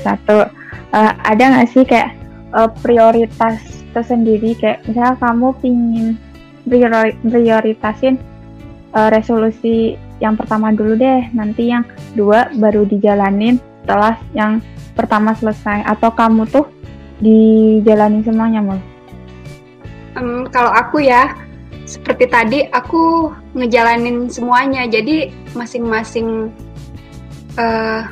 2021. 0.01 0.49
Uh, 0.91 1.13
ada 1.23 1.45
nggak 1.55 1.69
sih 1.71 1.85
kayak 1.87 2.17
uh, 2.57 2.69
prioritas 2.83 3.61
tersendiri 3.95 4.55
kayak 4.59 4.83
misalnya 4.87 5.15
kamu 5.19 5.49
pingin 5.63 6.07
priori 6.67 7.15
prioritasin 7.23 8.19
uh, 8.95 9.09
resolusi 9.11 9.99
yang 10.21 10.37
pertama 10.37 10.69
dulu 10.71 11.01
deh, 11.01 11.33
nanti 11.33 11.73
yang 11.73 11.83
dua 12.13 12.53
baru 12.53 12.85
dijalanin 12.85 13.57
setelah 13.83 14.21
yang 14.37 14.61
pertama 14.93 15.33
selesai 15.33 15.81
atau 15.89 16.13
kamu 16.13 16.45
tuh 16.53 16.69
dijalanin 17.25 18.21
semuanya 18.21 18.61
mal? 18.61 18.81
Um, 20.21 20.45
kalau 20.53 20.69
aku 20.77 21.01
ya 21.01 21.33
seperti 21.91 22.31
tadi 22.31 22.59
aku 22.71 23.35
ngejalanin 23.59 24.31
semuanya 24.31 24.87
jadi 24.87 25.35
masing-masing 25.59 26.55
uh, 27.59 28.07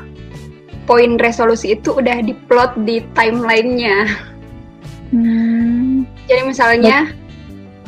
poin 0.91 1.15
resolusi 1.23 1.79
itu 1.79 1.95
udah 1.95 2.19
diplot 2.27 2.75
di 2.83 3.07
timelinenya 3.15 4.11
hmm. 5.15 5.89
Jadi 6.29 6.43
misalnya 6.45 7.09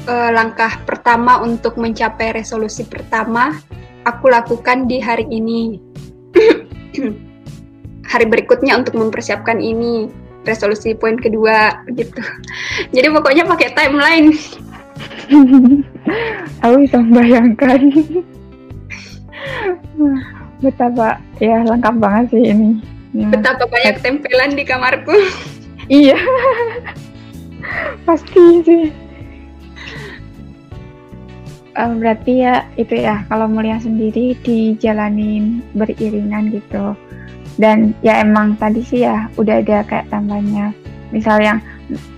uh, 0.08 0.30
langkah 0.32 0.80
pertama 0.88 1.44
untuk 1.44 1.76
mencapai 1.76 2.32
resolusi 2.32 2.88
pertama 2.88 3.52
aku 4.08 4.32
lakukan 4.32 4.88
di 4.88 4.96
hari 4.96 5.28
ini. 5.28 5.76
hari 8.10 8.26
berikutnya 8.26 8.74
untuk 8.74 8.98
mempersiapkan 8.98 9.62
ini 9.62 10.10
resolusi 10.42 10.96
poin 10.96 11.20
kedua 11.20 11.84
gitu. 11.94 12.24
Jadi 12.96 13.06
pokoknya 13.12 13.44
pakai 13.44 13.76
timeline. 13.76 14.32
aku 16.64 16.74
bisa 16.84 16.96
membayangkan 17.00 17.80
betapa 20.64 21.16
ya 21.40 21.64
lengkap 21.64 21.96
banget 21.96 22.24
sih 22.36 22.44
ini. 22.52 22.70
Betapa 23.10 23.66
banyak 23.66 23.96
tempelan 24.04 24.54
di 24.54 24.62
kamarku. 24.62 25.16
iya. 25.90 26.18
Pasti 28.06 28.62
sih. 28.62 28.86
Um, 31.78 32.02
berarti 32.02 32.44
ya 32.44 32.66
itu 32.76 32.98
ya 32.98 33.22
kalau 33.30 33.46
mulia 33.46 33.78
sendiri 33.78 34.34
dijalanin 34.42 35.62
beriringan 35.72 36.50
gitu 36.50 36.98
dan 37.62 37.94
ya 38.02 38.20
emang 38.20 38.58
tadi 38.58 38.82
sih 38.82 39.06
ya 39.06 39.30
udah 39.38 39.62
ada 39.62 39.86
kayak 39.86 40.10
tambahnya 40.10 40.74
misal 41.14 41.38
yang 41.38 41.62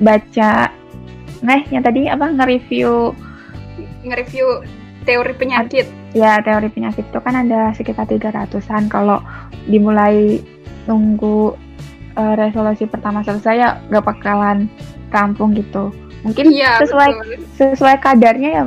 baca 0.00 0.72
nih 1.42 1.62
yang 1.74 1.82
tadi 1.82 2.06
apa? 2.06 2.30
Nge-review. 2.30 3.12
Nge-review 4.06 4.46
teori 5.02 5.34
penyakit. 5.34 5.86
Ya 6.14 6.38
teori 6.40 6.70
penyakit 6.70 7.04
itu 7.10 7.18
kan 7.18 7.34
ada 7.34 7.74
sekitar 7.74 8.06
300an 8.06 8.86
kalau 8.86 9.18
dimulai 9.66 10.38
nunggu 10.86 11.54
uh, 12.18 12.34
resolusi 12.38 12.86
pertama 12.86 13.22
selesai 13.22 13.54
ya 13.58 13.68
gak 13.90 14.06
bakalan 14.06 14.70
rampung 15.10 15.52
gitu. 15.56 15.90
Mungkin 16.22 16.54
ya, 16.54 16.78
sesuai 16.78 17.10
betul. 17.18 17.38
sesuai 17.58 17.96
kadarnya 17.98 18.50
ya 18.54 18.62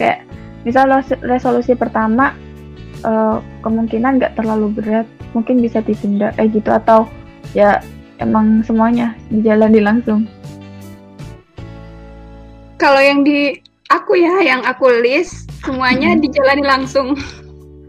kayak 0.00 0.24
misal 0.64 0.88
resolusi 1.20 1.76
pertama 1.76 2.32
uh, 3.04 3.44
kemungkinan 3.60 4.16
nggak 4.16 4.34
terlalu 4.40 4.72
berat. 4.80 5.06
Mungkin 5.36 5.60
bisa 5.60 5.84
ditunda 5.84 6.32
kayak 6.40 6.56
gitu. 6.56 6.72
Atau 6.72 7.04
ya 7.52 7.84
emang 8.18 8.64
semuanya 8.64 9.12
dijalani 9.28 9.84
langsung 9.84 10.24
kalau 12.78 13.02
yang 13.02 13.26
di 13.26 13.58
aku 13.90 14.16
ya 14.16 14.40
yang 14.42 14.62
aku 14.64 14.88
list 15.02 15.50
semuanya 15.66 16.14
hmm. 16.14 16.22
dijalani 16.22 16.64
langsung 16.64 17.18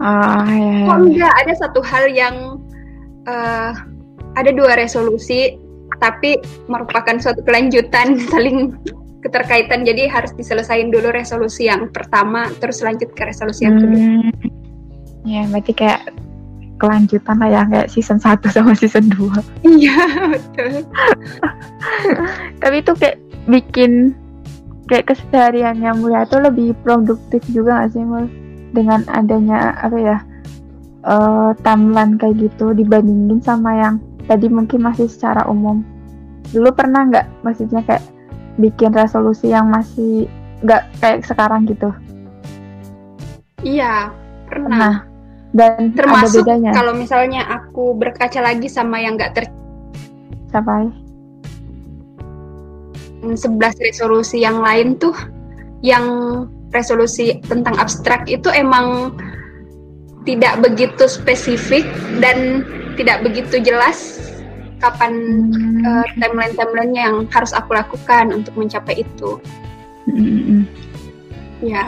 ah 0.01 0.43
ya, 0.49 0.73
ya. 0.83 0.85
oh 0.89 0.97
enggak 1.05 1.33
ada 1.45 1.53
satu 1.55 1.79
hal 1.85 2.09
yang 2.09 2.59
uh, 3.29 3.71
ada 4.35 4.51
dua 4.51 4.75
resolusi 4.75 5.55
tapi 5.99 6.39
merupakan 6.71 7.19
suatu 7.19 7.43
kelanjutan 7.43 8.17
saling 8.31 8.73
keterkaitan 9.19 9.83
jadi 9.83 10.07
harus 10.07 10.31
diselesaikan 10.35 10.95
dulu 10.95 11.11
resolusi 11.11 11.67
yang 11.67 11.91
pertama 11.91 12.47
terus 12.63 12.79
lanjut 12.79 13.11
ke 13.11 13.27
resolusi 13.27 13.67
yang 13.67 13.75
kedua. 13.75 13.99
Hmm. 13.99 14.31
Ya, 15.27 15.43
berarti 15.51 15.75
kayak 15.75 16.15
kelanjutan 16.79 17.35
lah 17.43 17.49
ya 17.51 17.61
kayak 17.67 17.91
season 17.91 18.17
1 18.17 18.39
sama 18.55 18.71
season 18.73 19.11
2 19.11 19.75
iya 19.75 19.99
betul 20.31 20.87
tapi 22.63 22.75
itu 22.79 22.91
kayak 22.95 23.17
bikin 23.51 24.15
kayak 24.89 25.13
kesehariannya 25.13 25.93
Mulia 26.01 26.25
tuh 26.25 26.41
lebih 26.41 26.73
produktif 26.81 27.45
juga 27.53 27.85
gak 27.85 27.93
sih 27.93 28.01
Mul? 28.01 28.25
Dengan 28.73 29.05
adanya 29.09 29.77
apa 29.77 29.97
ya 29.97 30.17
uh, 31.05 31.53
timeline 31.61 32.17
kayak 32.17 32.41
gitu 32.41 32.73
dibandingin 32.73 33.39
sama 33.39 33.77
yang 33.77 33.95
tadi 34.25 34.49
mungkin 34.49 34.81
masih 34.81 35.05
secara 35.05 35.45
umum. 35.45 35.85
Dulu 36.49 36.73
pernah 36.73 37.05
nggak 37.05 37.45
maksudnya 37.45 37.85
kayak 37.85 38.01
bikin 38.57 38.93
resolusi 38.93 39.53
yang 39.53 39.69
masih 39.69 40.25
nggak 40.65 40.89
kayak 40.97 41.21
sekarang 41.25 41.69
gitu? 41.69 41.93
Iya 43.61 44.13
pernah, 44.49 44.69
pernah 44.69 44.95
dan 45.49 45.93
termasuk 45.97 46.45
kalau 46.45 46.93
misalnya 46.93 47.41
aku 47.49 47.97
berkaca 47.97 48.37
lagi 48.41 48.69
sama 48.69 49.01
yang 49.01 49.17
nggak 49.17 49.33
ter 49.33 49.45
sampai 50.53 50.93
11 53.23 53.35
resolusi 53.83 54.43
yang 54.43 54.63
lain 54.63 54.95
tuh 54.95 55.15
yang 55.83 56.05
resolusi 56.71 57.39
tentang 57.47 57.75
abstrak 57.79 58.27
itu 58.29 58.47
emang 58.51 59.15
tidak 60.27 60.61
begitu 60.61 61.07
spesifik 61.07 61.87
dan 62.19 62.63
tidak 62.99 63.23
begitu 63.23 63.63
jelas 63.63 64.19
kapan 64.79 65.11
hmm. 65.51 65.83
uh, 65.83 66.05
timeline-timelinenya 66.19 67.01
yang 67.11 67.17
harus 67.31 67.51
aku 67.51 67.75
lakukan 67.75 68.31
untuk 68.31 68.55
mencapai 68.55 69.03
itu. 69.03 69.39
Hmm. 70.07 70.63
Ya. 71.59 71.83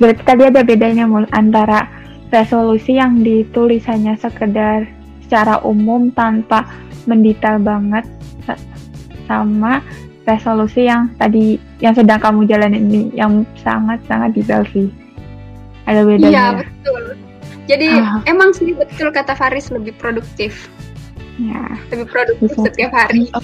Berarti 0.00 0.22
tadi 0.24 0.42
ada 0.48 0.62
bedanya 0.64 1.04
mul 1.04 1.28
antara 1.36 1.88
resolusi 2.32 2.96
yang 2.96 3.20
ditulis 3.20 3.84
hanya 3.88 4.16
sekedar 4.16 4.88
secara 5.26 5.60
umum 5.66 6.08
tanpa 6.14 6.64
mendetail 7.04 7.60
banget 7.60 8.06
sama 9.26 9.82
resolusi 10.26 10.90
yang 10.90 11.08
tadi 11.16 11.56
yang 11.78 11.94
sedang 11.94 12.18
kamu 12.18 12.50
jalani 12.50 12.82
ini 12.82 13.00
yang 13.14 13.46
sangat 13.62 14.02
sangat 14.10 14.34
detail 14.34 14.66
sih. 14.74 14.90
Ada 15.86 16.02
bedanya 16.02 16.30
iya 16.30 16.46
betul. 16.58 17.02
Jadi 17.66 17.88
ah. 17.98 18.22
emang 18.26 18.50
sih 18.54 18.74
betul 18.74 19.14
kata 19.14 19.38
Faris 19.38 19.70
lebih 19.70 19.94
produktif. 19.98 20.66
Ya. 21.38 21.78
Lebih 21.94 22.10
produktif 22.10 22.50
Bisa. 22.52 22.66
setiap 22.68 22.92
hari. 22.92 23.30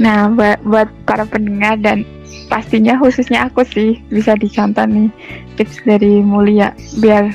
Nah 0.00 0.32
buat 0.32 0.56
buat 0.64 0.88
para 1.04 1.28
pendengar 1.28 1.76
dan 1.84 2.08
pastinya 2.48 2.96
khususnya 2.96 3.52
aku 3.52 3.60
sih 3.68 4.00
bisa 4.08 4.32
dicontoh 4.40 4.88
nih 4.88 5.12
tips 5.60 5.84
dari 5.84 6.24
Mulia. 6.24 6.72
Biar 7.04 7.28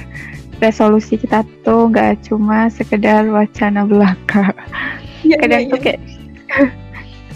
resolusi 0.57 1.21
kita 1.21 1.45
tuh 1.61 1.93
nggak 1.93 2.25
cuma 2.25 2.65
sekedar 2.73 3.29
wacana 3.29 3.85
belaka. 3.85 4.57
Ya, 5.21 5.37
kadang 5.37 5.69
ya, 5.69 5.71
tuh 5.77 5.79
ya. 5.85 5.97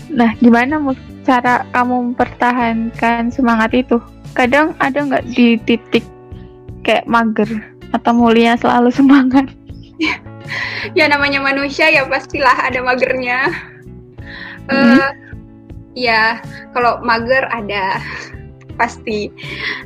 nah 0.10 0.34
gimana 0.41 0.82
cara 1.24 1.65
kamu 1.72 2.13
mempertahankan 2.13 3.30
semangat 3.30 3.72
itu? 3.78 4.02
Kadang 4.34 4.74
ada 4.82 5.06
nggak 5.06 5.26
di 5.34 5.58
titik 5.65 6.06
kayak 6.82 7.06
mager 7.06 7.50
atau 7.93 8.12
mulia 8.13 8.58
selalu 8.58 8.89
semangat? 8.89 9.48
Ya 10.98 11.06
namanya 11.06 11.38
manusia 11.45 11.93
ya 11.93 12.10
pastilah 12.10 12.58
ada 12.58 12.82
magernya. 12.82 13.54
Mm 14.65 14.74
-hmm. 14.74 14.98
uh, 14.98 15.12
ya 15.93 16.41
kalau 16.74 16.98
mager 17.06 17.45
ada 17.54 18.02
pasti. 18.82 19.30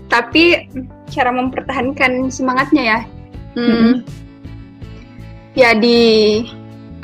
Tapi 0.08 0.72
cara 1.12 1.36
mempertahankan 1.36 2.32
semangatnya 2.32 2.84
ya. 2.84 3.00
Hmm, 3.54 3.68
mm-hmm. 3.68 3.94
ya 5.54 5.78
di 5.78 6.02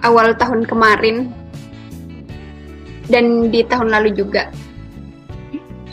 awal 0.02 0.34
tahun 0.34 0.66
kemarin 0.66 1.30
dan 3.10 3.50
di 3.50 3.66
tahun 3.66 3.90
lalu 3.90 4.14
juga 4.14 4.54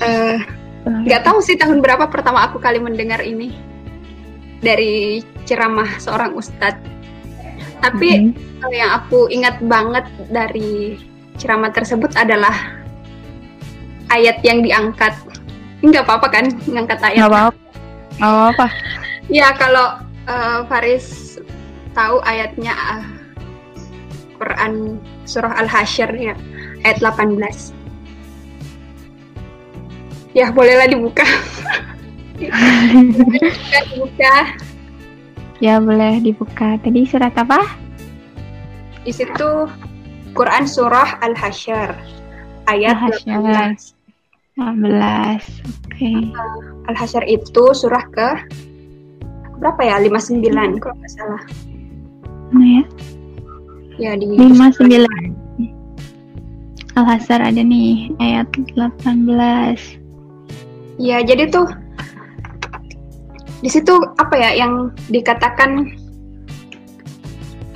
eh, 0.05 0.39
nggak 0.85 1.21
uh, 1.21 1.27
tahu 1.27 1.39
sih 1.43 1.57
tahun 1.57 1.81
berapa 1.81 2.07
pertama 2.13 2.45
aku 2.47 2.61
kali 2.61 2.79
mendengar 2.79 3.25
ini 3.25 3.57
dari 4.61 5.25
ceramah 5.49 5.99
seorang 5.99 6.37
ustadz 6.37 6.97
tapi 7.81 8.33
mm-hmm. 8.33 8.73
yang 8.73 8.91
aku 8.97 9.29
ingat 9.29 9.61
banget 9.65 10.07
dari 10.33 10.97
ceramah 11.37 11.71
tersebut 11.73 12.17
adalah 12.17 12.55
ayat 14.11 14.41
yang 14.43 14.65
diangkat. 14.65 15.13
Nggak 15.85 16.09
apa-apa 16.09 16.29
kan 16.33 16.45
ngangkat 16.65 17.01
ayat? 17.05 17.21
Nggak 17.21 17.33
apa-apa. 17.33 17.59
Nggak 18.19 18.33
apa-apa. 18.33 18.67
Ya 19.27 19.51
kalau 19.59 19.99
uh, 20.31 20.63
Faris 20.71 21.35
tahu 21.91 22.23
ayatnya 22.23 22.79
uh, 22.79 23.03
Quran 24.39 25.03
surah 25.27 25.51
Al-Hasyr 25.67 26.15
ya 26.15 26.39
ayat 26.85 26.99
18. 27.01 27.73
Ya 30.37 30.53
bolehlah 30.53 30.85
dibuka. 30.85 31.25
dibuka. 33.89 34.35
Ya 35.65 35.81
boleh 35.81 36.21
dibuka. 36.21 36.77
Tadi 36.85 37.09
surat 37.09 37.33
apa? 37.33 37.65
Di 39.01 39.13
situ 39.15 39.71
Quran 40.37 40.69
surah 40.69 41.17
Al-Hasyr 41.25 41.97
ayat 42.69 42.97
Al 43.01 43.17
18. 43.25 43.97
16. 44.61 44.61
Oke. 44.61 45.97
Okay. 45.97 46.21
Al-Hasyr 46.93 47.25
itu 47.25 47.65
surah 47.73 48.05
ke 48.13 48.29
berapa 49.57 49.81
ya? 49.81 49.97
59 50.05 50.45
hmm. 50.45 50.77
kalau 50.81 50.95
nggak 51.01 51.13
salah. 51.17 51.43
Mana 52.53 52.67
ya? 52.69 52.85
Ya 53.97 54.11
di 54.21 54.29
59. 54.29 55.46
Al-Hasyr 56.97 57.45
ada 57.45 57.61
nih 57.61 58.09
ayat 58.25 58.49
18. 58.73 59.29
Ya, 60.97 61.21
jadi 61.21 61.53
tuh 61.53 61.69
di 63.61 63.69
situ 63.69 63.93
apa 64.17 64.33
ya 64.37 64.57
yang 64.57 64.93
dikatakan 65.13 65.93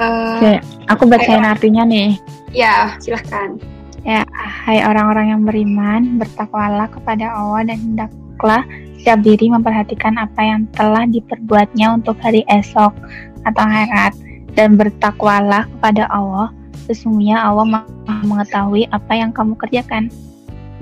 uh, 0.00 0.40
Oke, 0.40 0.52
aku 0.88 1.04
bacain 1.04 1.44
artinya 1.44 1.84
nih. 1.84 2.16
Ya, 2.56 2.96
silahkan. 2.96 3.60
Ya, 4.08 4.24
hai 4.40 4.80
orang-orang 4.80 5.36
yang 5.36 5.42
beriman, 5.44 6.16
bertakwalah 6.16 6.88
kepada 6.88 7.28
Allah 7.28 7.68
dan 7.68 7.76
hendaklah 7.76 8.64
setiap 8.96 9.20
diri 9.20 9.52
memperhatikan 9.52 10.16
apa 10.16 10.40
yang 10.40 10.64
telah 10.72 11.04
diperbuatnya 11.04 11.92
untuk 11.92 12.16
hari 12.24 12.40
esok 12.48 12.96
atau 13.44 13.62
akhirat 13.68 14.16
dan 14.56 14.80
bertakwalah 14.80 15.68
kepada 15.76 16.08
Allah. 16.08 16.48
Sesungguhnya 16.90 17.38
Allah 17.38 17.86
maha 17.86 18.26
mengetahui 18.26 18.90
apa 18.90 19.12
yang 19.14 19.30
kamu 19.30 19.54
kerjakan. 19.54 20.10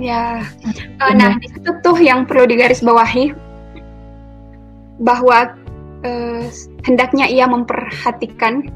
Ya, 0.01 0.41
uh, 1.05 1.13
nah 1.13 1.37
itu 1.43 1.69
tuh 1.85 1.99
yang 2.01 2.25
perlu 2.25 2.49
digarisbawahi 2.49 3.37
bahwa 5.05 5.53
uh, 6.07 6.43
hendaknya 6.87 7.29
ia 7.29 7.45
memperhatikan 7.45 8.73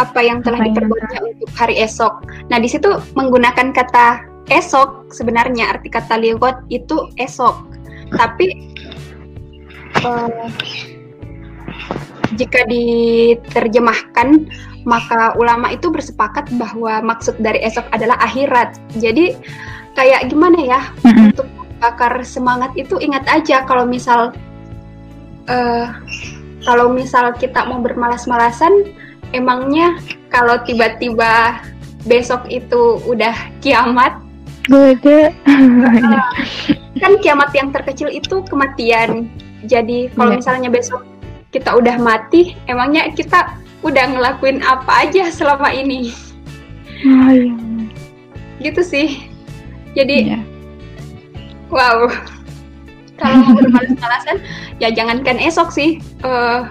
apa 0.00 0.24
yang 0.24 0.40
telah 0.40 0.62
apa 0.62 0.66
diperbuatnya 0.72 1.20
yang... 1.20 1.26
untuk 1.36 1.50
hari 1.52 1.76
esok. 1.82 2.24
Nah, 2.48 2.58
di 2.62 2.70
situ 2.70 2.88
menggunakan 3.12 3.76
kata 3.76 4.24
esok 4.48 5.10
sebenarnya 5.12 5.74
arti 5.74 5.92
kata 5.92 6.16
liwat 6.16 6.64
itu 6.70 7.12
esok. 7.20 7.60
Tapi 8.14 8.72
uh, 10.06 10.48
jika 12.34 12.66
diterjemahkan 12.66 14.48
maka 14.84 15.32
ulama 15.40 15.72
itu 15.72 15.88
bersepakat 15.88 16.52
bahwa 16.60 17.00
maksud 17.00 17.40
dari 17.40 17.60
esok 17.64 17.88
adalah 17.92 18.20
akhirat. 18.20 18.76
Jadi 19.00 19.36
kayak 19.96 20.28
gimana 20.28 20.58
ya 20.60 20.80
mm-hmm. 21.02 21.30
untuk 21.32 21.48
bakar 21.80 22.20
semangat 22.22 22.70
itu 22.76 22.96
ingat 23.00 23.24
aja 23.28 23.64
kalau 23.64 23.88
misal 23.88 24.34
uh, 25.48 25.86
kalau 26.64 26.90
misal 26.92 27.32
kita 27.36 27.64
mau 27.68 27.80
bermalas-malasan 27.80 28.88
emangnya 29.36 29.96
kalau 30.32 30.60
tiba-tiba 30.64 31.60
besok 32.04 32.44
itu 32.50 33.00
udah 33.08 33.32
kiamat 33.64 34.20
Beda. 34.64 35.28
uh, 35.44 36.32
kan 37.02 37.12
kiamat 37.20 37.52
yang 37.52 37.68
terkecil 37.68 38.08
itu 38.08 38.40
kematian. 38.48 39.28
Jadi 39.64 40.12
kalau 40.16 40.32
yeah. 40.32 40.40
misalnya 40.40 40.68
besok 40.72 41.04
kita 41.52 41.76
udah 41.76 42.00
mati, 42.00 42.56
emangnya 42.64 43.12
kita 43.12 43.60
udah 43.84 44.04
ngelakuin 44.16 44.64
apa 44.64 45.06
aja 45.06 45.28
selama 45.28 45.68
ini? 45.70 46.10
Oh, 47.04 47.30
iya. 47.30 47.54
Gitu 48.64 48.80
sih. 48.80 49.08
Jadi, 49.92 50.34
yeah. 50.34 50.42
wow. 51.68 52.08
Kalau 53.20 53.36
mau 53.44 53.54
bermalas-malasan, 53.60 54.42
ya 54.80 54.88
jangankan 54.90 55.38
esok 55.38 55.70
sih. 55.70 56.00
Uh, 56.24 56.66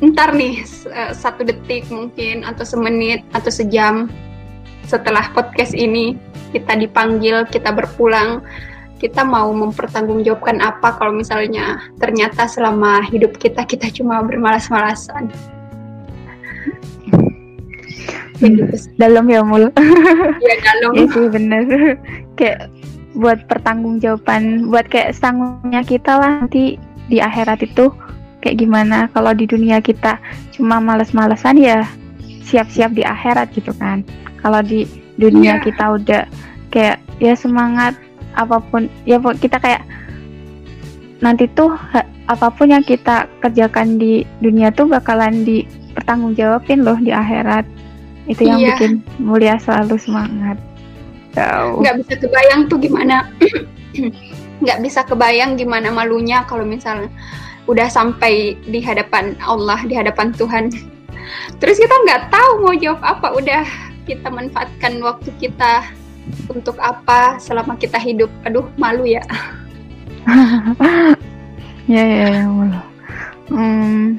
ntar 0.00 0.32
nih 0.32 0.64
eh, 0.88 1.12
satu 1.12 1.44
detik 1.44 1.84
mungkin 1.92 2.40
atau 2.40 2.64
semenit 2.64 3.20
atau 3.36 3.52
sejam 3.52 4.08
setelah 4.88 5.28
podcast 5.36 5.76
ini 5.76 6.16
kita 6.56 6.72
dipanggil 6.80 7.44
kita 7.52 7.68
berpulang 7.68 8.40
kita 8.96 9.24
mau 9.24 9.52
mempertanggungjawabkan 9.52 10.60
apa 10.64 10.96
kalau 10.96 11.12
misalnya 11.12 11.84
ternyata 12.00 12.48
selama 12.48 13.04
hidup 13.12 13.36
kita 13.36 13.64
kita 13.68 13.92
cuma 13.92 14.24
bermalas-malasan 14.24 15.28
dalam 18.96 19.24
ya 19.28 19.44
mul. 19.44 19.68
Ya 20.40 20.56
dalam. 20.64 20.90
Ya 20.96 21.04
sih 21.12 21.26
bener. 21.28 21.62
Kayak 22.38 22.72
buat 23.10 23.42
pertanggungjawaban 23.50 24.70
buat 24.70 24.86
kayak 24.86 25.18
sanggungnya 25.18 25.82
kita 25.82 26.14
lah 26.14 26.46
nanti 26.46 26.78
di 27.10 27.18
akhirat 27.20 27.60
itu. 27.66 27.92
Kayak 28.40 28.56
gimana 28.64 28.98
kalau 29.12 29.36
di 29.36 29.44
dunia 29.44 29.84
kita 29.84 30.16
cuma 30.56 30.80
males-malesan 30.80 31.60
ya 31.60 31.84
siap-siap 32.48 32.96
di 32.96 33.04
akhirat 33.04 33.52
gitu 33.52 33.76
kan. 33.76 34.00
Kalau 34.40 34.64
di 34.64 34.88
dunia 35.20 35.60
yeah. 35.60 35.62
kita 35.62 35.84
udah 36.00 36.22
kayak 36.72 36.96
ya 37.20 37.36
semangat 37.36 37.92
apa 38.38 38.62
pun 38.72 38.88
ya 39.04 39.20
kita 39.20 39.60
kayak 39.60 39.84
nanti 41.20 41.44
tuh 41.52 41.76
apa 42.30 42.48
pun 42.48 42.72
yang 42.72 42.80
kita 42.80 43.28
kerjakan 43.44 44.00
di 44.00 44.24
dunia 44.40 44.72
tuh 44.72 44.88
bakalan 44.88 45.44
dipertanggungjawabin 46.00 46.80
loh 46.80 46.96
di 46.96 47.12
akhirat 47.12 47.68
itu 48.24 48.48
yang 48.48 48.58
yeah. 48.58 48.76
bikin 48.80 49.04
mulia 49.20 49.60
selalu 49.60 50.00
semangat 50.00 50.56
nggak 51.36 51.94
bisa 52.02 52.14
kebayang 52.18 52.60
tuh 52.66 52.78
gimana 52.80 53.28
nggak 54.64 54.78
bisa 54.80 55.00
kebayang 55.04 55.60
gimana 55.60 55.92
malunya 55.92 56.42
kalau 56.48 56.64
misalnya 56.64 57.12
udah 57.70 57.86
sampai 57.86 58.58
di 58.66 58.82
hadapan 58.82 59.38
Allah, 59.46 59.78
di 59.86 59.94
hadapan 59.94 60.34
Tuhan. 60.34 60.74
Terus 61.62 61.76
kita 61.78 61.94
nggak 62.06 62.34
tahu 62.34 62.66
mau 62.66 62.74
jawab 62.74 62.98
apa, 63.06 63.30
udah 63.38 63.64
kita 64.08 64.26
manfaatkan 64.26 64.98
waktu 64.98 65.30
kita 65.38 65.86
untuk 66.50 66.74
apa 66.82 67.38
selama 67.38 67.78
kita 67.78 68.00
hidup. 68.02 68.26
Aduh, 68.42 68.66
malu 68.74 69.06
ya. 69.06 69.22
ya 71.94 72.02
ya 72.02 72.26
ya 72.42 72.44
malu. 72.50 72.80
Hmm, 73.50 74.18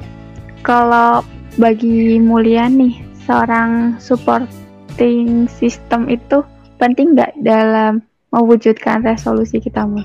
kalau 0.63 1.23
bagi 1.59 2.21
Mulia 2.21 2.71
nih, 2.71 3.03
seorang 3.27 3.99
supporting 3.99 5.49
system 5.51 6.07
itu 6.07 6.43
penting 6.79 7.15
nggak 7.17 7.35
dalam 7.43 7.99
mewujudkan 8.31 9.03
resolusi 9.03 9.59
kita, 9.59 9.83
Mul? 9.83 10.03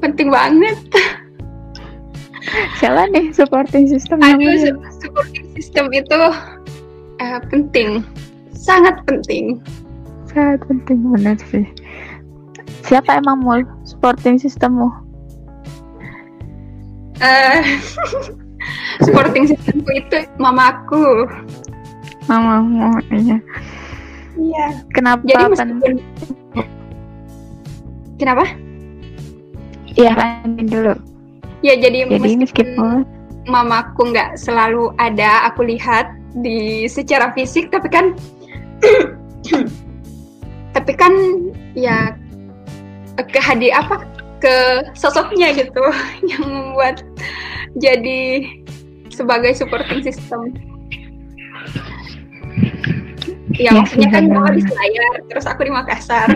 penting 0.00 0.32
banget. 0.32 0.78
Siapa 2.78 3.10
nih 3.10 3.34
supporting 3.34 3.90
system 3.90 4.22
Aduh, 4.22 4.78
supporting 5.02 5.46
system 5.58 5.90
itu 5.92 6.20
uh, 7.20 7.40
penting, 7.50 8.00
sangat 8.54 9.02
penting. 9.04 9.60
Sangat 10.30 10.62
penting 10.64 11.04
benar 11.10 11.36
sih. 11.50 11.66
Siapa 12.86 13.18
emang 13.18 13.42
mul 13.42 13.66
supporting 13.82 14.38
systemmu? 14.38 14.88
Uh, 17.18 17.60
supporting 19.04 19.46
systemku 19.48 19.90
itu 19.92 20.18
mamaku. 20.40 21.26
Mamamu, 22.26 22.98
iya. 23.14 23.38
Iya. 24.36 24.66
Kenapa? 24.92 25.22
Jadi 25.24 25.44
meskipun... 25.52 25.92
Kenapa? 28.16 28.44
Iya, 29.96 30.12
lanjutin 30.16 30.66
dulu 30.68 30.94
ya 31.66 31.74
jadi, 31.82 32.06
jadi 32.06 32.30
meskipun, 32.38 33.02
mamaku 33.50 34.14
nggak 34.14 34.38
selalu 34.38 34.94
ada 35.02 35.50
aku 35.50 35.66
lihat 35.66 36.14
di 36.38 36.86
secara 36.86 37.34
fisik 37.34 37.72
tapi 37.74 37.88
kan 37.90 38.14
tapi 40.76 40.92
kan 40.92 41.12
ya 41.72 42.12
ke 43.16 43.40
apa 43.72 44.04
ke 44.40 44.56
sosoknya 44.92 45.52
gitu 45.56 45.82
yang 46.30 46.44
membuat 46.44 47.02
jadi 47.76 48.44
sebagai 49.12 49.56
supporting 49.56 50.04
system. 50.04 50.52
Ya, 53.56 53.72
ya 53.72 53.80
maksudnya 53.80 54.08
kan 54.12 54.28
mama 54.28 54.52
di 54.52 54.60
Selayar 54.60 55.12
terus 55.32 55.46
aku 55.48 55.64
di 55.64 55.72
Makassar. 55.72 56.28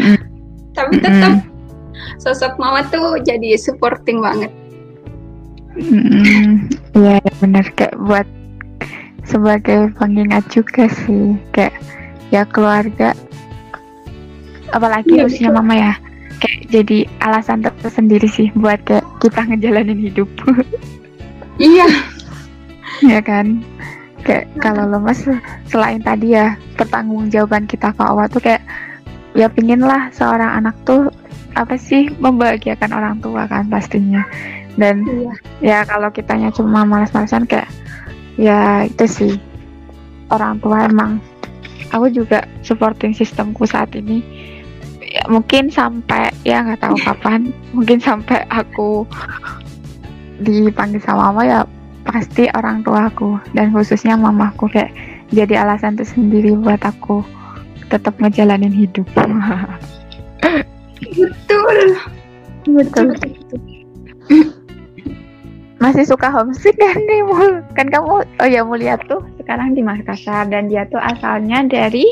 Tapi 0.72 1.02
tetap 1.04 1.44
sosok 2.16 2.56
mama 2.56 2.80
tuh 2.88 3.20
jadi 3.20 3.60
supporting 3.60 4.24
banget. 4.24 4.52
Hmm, 5.76 6.68
iya 6.96 7.20
ya, 7.20 7.32
benar. 7.44 7.66
Kayak 7.76 7.96
buat 8.00 8.28
sebagai 9.28 9.92
pengingat 10.00 10.48
juga 10.48 10.88
sih. 10.88 11.36
Kayak 11.52 11.76
ya 12.32 12.48
keluarga 12.48 13.12
apalagi 14.70 15.18
ya, 15.18 15.26
usia 15.26 15.50
mama 15.50 15.74
ya 15.74 15.94
kayak 16.40 16.60
jadi 16.72 16.98
alasan 17.20 17.60
tersendiri 17.62 18.26
sih 18.26 18.48
buat 18.56 18.80
kayak 18.88 19.04
kita 19.20 19.40
ngejalanin 19.46 20.00
hidup. 20.00 20.28
Iya. 21.60 21.86
Ya 23.00 23.16
kan? 23.24 23.64
Kayak 24.28 24.52
kalau 24.60 24.84
lemas 24.84 25.24
selain 25.64 26.04
tadi 26.04 26.36
ya 26.36 26.52
pertanggungjawaban 26.76 27.64
kita 27.64 27.96
ke 27.96 28.02
Allah 28.04 28.28
tuh 28.28 28.44
kayak 28.44 28.60
ya 29.32 29.48
pingin 29.48 29.80
lah 29.80 30.12
seorang 30.12 30.60
anak 30.60 30.76
tuh 30.84 31.08
apa 31.56 31.80
sih 31.80 32.12
membahagiakan 32.20 32.92
orang 32.92 33.16
tua 33.24 33.48
kan 33.48 33.72
pastinya. 33.72 34.20
Dan 34.76 35.08
iya. 35.08 35.32
ya 35.64 35.78
kalau 35.88 36.12
kitanya 36.12 36.52
cuma 36.52 36.84
malas-malasan 36.84 37.48
kayak 37.48 37.72
ya 38.36 38.84
itu 38.84 39.06
sih. 39.08 39.34
Orang 40.28 40.60
tua 40.60 40.84
emang 40.92 41.24
aku 41.88 42.12
juga 42.12 42.44
supporting 42.60 43.16
sistemku 43.16 43.64
saat 43.64 43.96
ini 43.96 44.20
ya, 45.10 45.22
mungkin 45.26 45.68
sampai 45.68 46.30
ya 46.46 46.62
nggak 46.62 46.80
tahu 46.80 46.96
kapan. 47.02 47.50
Mungkin 47.74 47.98
sampai 47.98 48.46
aku 48.48 49.04
dipanggil 50.40 51.02
sama 51.04 51.30
mama 51.30 51.42
ya 51.44 51.60
pasti 52.00 52.48
orang 52.56 52.80
tua 52.80 53.12
aku 53.12 53.36
dan 53.52 53.76
khususnya 53.76 54.16
mamaku 54.16 54.72
kayak 54.72 54.88
jadi 55.28 55.60
alasan 55.62 56.00
tersendiri 56.00 56.56
buat 56.56 56.80
aku 56.80 57.20
tetap 57.92 58.16
ngejalanin 58.22 58.72
hidup. 58.72 59.04
Betul. 61.20 61.78
Betul, 62.60 63.16
masih 65.80 66.04
suka 66.04 66.28
homesick 66.28 66.76
kan 66.76 66.92
nih 67.08 67.24
mul? 67.24 67.64
Kan 67.72 67.88
kamu 67.88 68.20
oh 68.20 68.48
ya 68.48 68.60
lihat 68.68 69.00
tuh 69.08 69.24
sekarang 69.40 69.72
di 69.72 69.80
Makassar. 69.80 70.44
Dan 70.52 70.68
dia 70.68 70.84
tuh 70.92 71.00
asalnya 71.00 71.64
dari 71.64 72.04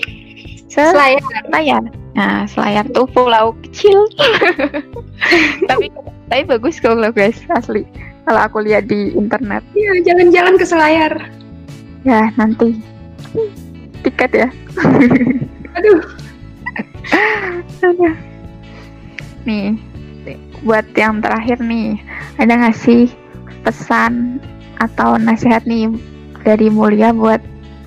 Selayar 0.73 1.85
Nah, 2.17 2.49
Selayar 2.49 2.89
tuh 2.93 3.05
pulau 3.11 3.53
kecil. 3.65 4.09
tapi 5.71 5.93
tapi 6.29 6.43
bagus 6.45 6.81
kalau 6.81 7.09
guys, 7.13 7.41
asli. 7.53 7.85
Kalau 8.29 8.41
aku 8.45 8.61
lihat 8.61 8.89
di 8.93 9.17
internet. 9.17 9.65
Iya, 9.73 10.05
jalan-jalan 10.05 10.55
ke 10.61 10.65
Selayar. 10.69 11.13
Ya, 12.05 12.29
nanti. 12.37 12.77
Tiket 14.05 14.33
ya. 14.37 14.49
Aduh. 15.77 16.01
nih, 19.49 19.81
buat 20.61 20.85
yang 20.93 21.25
terakhir 21.25 21.57
nih, 21.65 21.97
ada 22.37 22.53
nggak 22.53 22.77
sih 22.77 23.09
pesan 23.65 24.45
atau 24.79 25.17
nasihat 25.17 25.65
nih 25.65 25.89
dari 26.45 26.69
Mulia 26.69 27.17
buat 27.17 27.41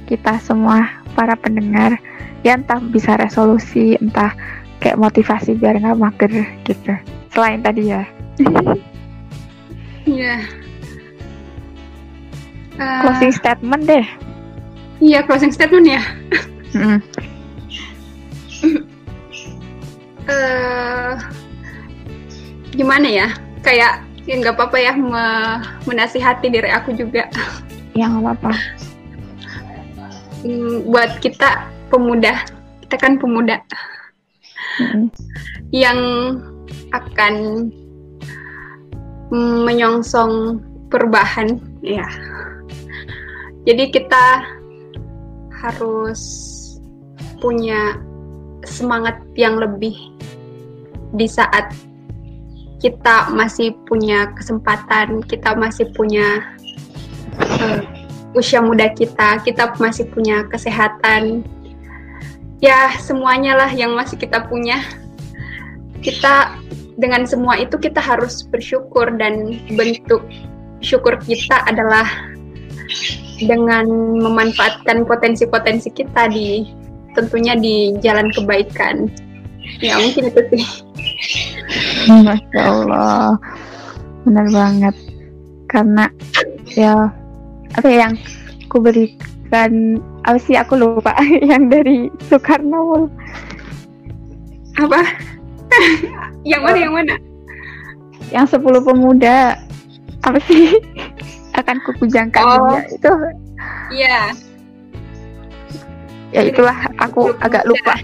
kita 0.09 0.41
semua 0.43 0.89
para 1.13 1.37
pendengar 1.39 1.95
ya 2.41 2.57
entah 2.57 2.81
bisa 2.81 3.17
resolusi 3.17 3.97
entah 4.01 4.33
kayak 4.81 4.97
motivasi 4.97 5.53
biar 5.55 5.77
nggak 5.77 5.97
mager 6.01 6.31
gitu. 6.65 6.93
Selain 7.29 7.61
tadi 7.61 7.93
ya. 7.93 8.03
Iya. 10.09 10.35
Uh, 12.81 12.99
closing 13.05 13.33
statement 13.33 13.83
deh. 13.85 14.05
Iya 15.01 15.21
closing 15.25 15.53
statement 15.53 15.85
ya. 15.85 16.01
Mm. 16.73 16.99
uh, 20.25 21.13
gimana 22.77 23.07
ya? 23.07 23.27
Kayak 23.61 24.01
ya 24.25 24.33
nggak 24.37 24.57
apa-apa 24.57 24.77
ya 24.81 24.93
me 24.97 25.25
menasihati 25.85 26.49
diri 26.49 26.73
aku 26.73 26.97
juga. 26.97 27.29
Ya 27.93 28.09
nggak 28.09 28.33
apa-apa. 28.33 28.51
Mm, 30.41 30.89
buat 30.89 31.21
kita 31.21 31.69
pemuda. 31.91 32.47
Kita 32.87 32.95
kan 32.95 33.19
pemuda. 33.19 33.59
Mm-hmm. 34.79 35.07
yang 35.75 35.99
akan 36.95 37.35
menyongsong 39.31 40.59
perubahan 40.91 41.59
ya. 41.83 42.07
Jadi 43.63 43.91
kita 43.91 44.43
harus 45.63 46.21
punya 47.39 47.99
semangat 48.67 49.21
yang 49.39 49.59
lebih 49.59 49.95
di 51.15 51.27
saat 51.27 51.71
kita 52.81 53.29
masih 53.31 53.77
punya 53.85 54.33
kesempatan, 54.33 55.21
kita 55.29 55.53
masih 55.53 55.87
punya 55.93 56.57
uh, 57.37 57.79
usia 58.33 58.59
muda 58.59 58.89
kita, 58.91 59.37
kita 59.45 59.77
masih 59.77 60.09
punya 60.09 60.43
kesehatan, 60.49 61.45
ya 62.61 62.93
semuanya 63.01 63.57
lah 63.57 63.71
yang 63.73 63.97
masih 63.97 64.15
kita 64.15 64.45
punya. 64.47 64.79
Kita 66.01 66.57
dengan 66.97 67.25
semua 67.25 67.57
itu 67.57 67.77
kita 67.77 68.01
harus 68.01 68.45
bersyukur 68.45 69.09
dan 69.17 69.57
bentuk 69.73 70.21
syukur 70.81 71.17
kita 71.21 71.61
adalah 71.65 72.05
dengan 73.41 73.85
memanfaatkan 74.21 75.05
potensi-potensi 75.05 75.89
kita 75.93 76.29
di 76.29 76.65
tentunya 77.17 77.57
di 77.57 77.97
jalan 78.01 78.29
kebaikan. 78.33 79.09
Ya 79.81 79.97
mungkin 79.97 80.29
itu 80.29 80.41
sih. 80.53 80.65
Masya 82.09 82.61
Allah 82.61 83.37
benar 84.25 84.47
banget. 84.53 84.95
Karena 85.69 86.05
ya 86.77 87.09
apa 87.73 87.87
ya 87.87 87.97
yang 88.09 88.13
ku 88.67 88.83
beri 88.83 89.15
dan 89.51 89.99
apa 90.23 90.39
sih 90.39 90.55
aku 90.55 90.79
lupa 90.79 91.11
yang 91.51 91.67
dari 91.67 92.07
Soekarno. 92.31 93.11
Apa? 94.79 95.03
Yang 96.47 96.61
mana 96.65 96.77
yang 96.81 96.93
mana? 96.95 97.15
Yang 98.33 98.57
sepuluh 98.57 98.81
pemuda. 98.81 99.55
Apa 100.25 100.39
sih? 100.49 100.73
Akan 101.59 101.77
kukujangkan 101.85 102.43
oh. 102.43 102.55
dia 102.65 102.81
itu. 102.89 103.13
Iya. 103.93 104.19
Ya 106.33 106.41
itulah. 106.49 106.75
Aku 106.97 107.35
agak 107.39 107.67
lupa. 107.69 107.99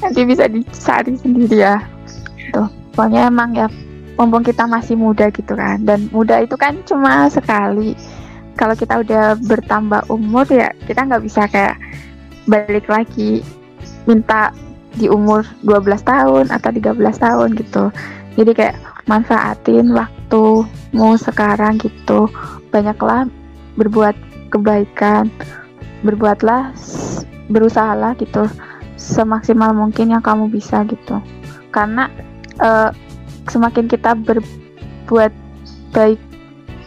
Nanti 0.00 0.20
bisa 0.22 0.46
dicari 0.46 1.18
sendiri 1.18 1.66
ya. 1.66 1.82
Tuh 2.54 2.70
pokoknya 2.94 3.26
emang 3.28 3.58
ya 3.58 3.66
mumpung 4.14 4.46
kita 4.46 4.70
masih 4.70 4.94
muda 4.94 5.28
gitu 5.34 5.58
kan. 5.58 5.82
Dan 5.82 6.08
muda 6.14 6.40
itu 6.46 6.54
kan 6.54 6.78
cuma 6.86 7.26
sekali 7.26 7.98
kalau 8.54 8.74
kita 8.78 9.02
udah 9.02 9.34
bertambah 9.44 10.06
umur 10.10 10.46
ya 10.50 10.70
kita 10.86 11.04
nggak 11.06 11.24
bisa 11.24 11.46
kayak 11.50 11.76
balik 12.46 12.86
lagi 12.86 13.42
minta 14.04 14.52
di 14.94 15.10
umur 15.10 15.42
12 15.66 16.06
tahun 16.06 16.44
atau 16.54 16.70
13 16.70 16.94
tahun 17.18 17.48
gitu. 17.58 17.90
Jadi 18.38 18.50
kayak 18.54 18.76
manfaatin 19.10 19.90
waktumu 19.90 21.18
sekarang 21.18 21.82
gitu. 21.82 22.30
Banyaklah 22.70 23.26
berbuat 23.74 24.14
kebaikan 24.54 25.34
berbuatlah 26.06 26.70
berusahalah 27.48 28.14
gitu 28.20 28.46
semaksimal 28.94 29.74
mungkin 29.74 30.14
yang 30.14 30.22
kamu 30.22 30.46
bisa 30.46 30.86
gitu. 30.86 31.18
Karena 31.74 32.06
uh, 32.62 32.94
semakin 33.50 33.90
kita 33.90 34.14
berbuat 34.14 35.32
baik 35.90 36.20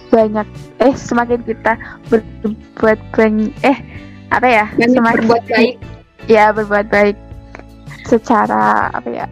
banyak 0.07 0.47
eh 0.79 0.93
semakin 0.95 1.39
kita 1.43 1.75
berbuat 2.07 2.99
banyak 3.13 3.51
eh 3.63 3.77
apa 4.31 4.47
ya 4.47 4.65
semakin 4.75 5.23
berbuat 5.23 5.43
baik. 5.47 5.75
Ya 6.27 6.51
berbuat 6.51 6.87
baik 6.91 7.17
secara 8.07 8.91
apa 8.91 9.07
ya 9.07 9.27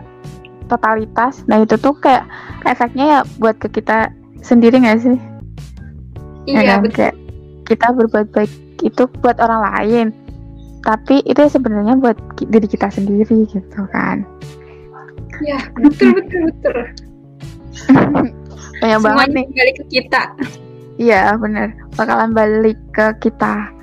totalitas. 0.71 1.43
Nah 1.47 1.63
itu 1.63 1.75
tuh 1.79 1.95
kayak 1.99 2.23
efeknya 2.63 3.05
ya 3.05 3.19
buat 3.39 3.59
ke 3.59 3.67
kita 3.71 4.11
sendiri 4.39 4.79
nggak 4.79 4.99
sih? 5.03 5.17
Ya 6.47 6.59
iya 6.59 6.59
ya 6.61 6.71
kan? 6.77 6.79
betul. 6.83 6.95
Kayak 6.95 7.15
kita 7.65 7.87
berbuat 7.93 8.27
baik 8.31 8.51
itu 8.83 9.03
buat 9.23 9.37
orang 9.39 9.61
lain 9.73 10.07
tapi 10.85 11.25
itu 11.25 11.41
sebenarnya 11.49 11.97
buat 11.97 12.13
diri 12.37 12.67
kita 12.69 12.93
sendiri 12.93 13.49
gitu 13.49 13.81
kan. 13.89 14.21
Ya 15.43 15.59
betul 15.81 16.13
betul 16.13 16.41
betul. 16.53 16.77
Banyak 18.83 18.99
banget 19.01 19.27
nih. 19.33 19.45
balik 19.55 19.75
ke 19.81 19.85
kita 19.99 20.21
Iya 20.95 21.35
bener 21.35 21.75
bakalan 21.99 22.31
balik 22.31 22.79
ke 22.95 23.11
kita 23.19 23.75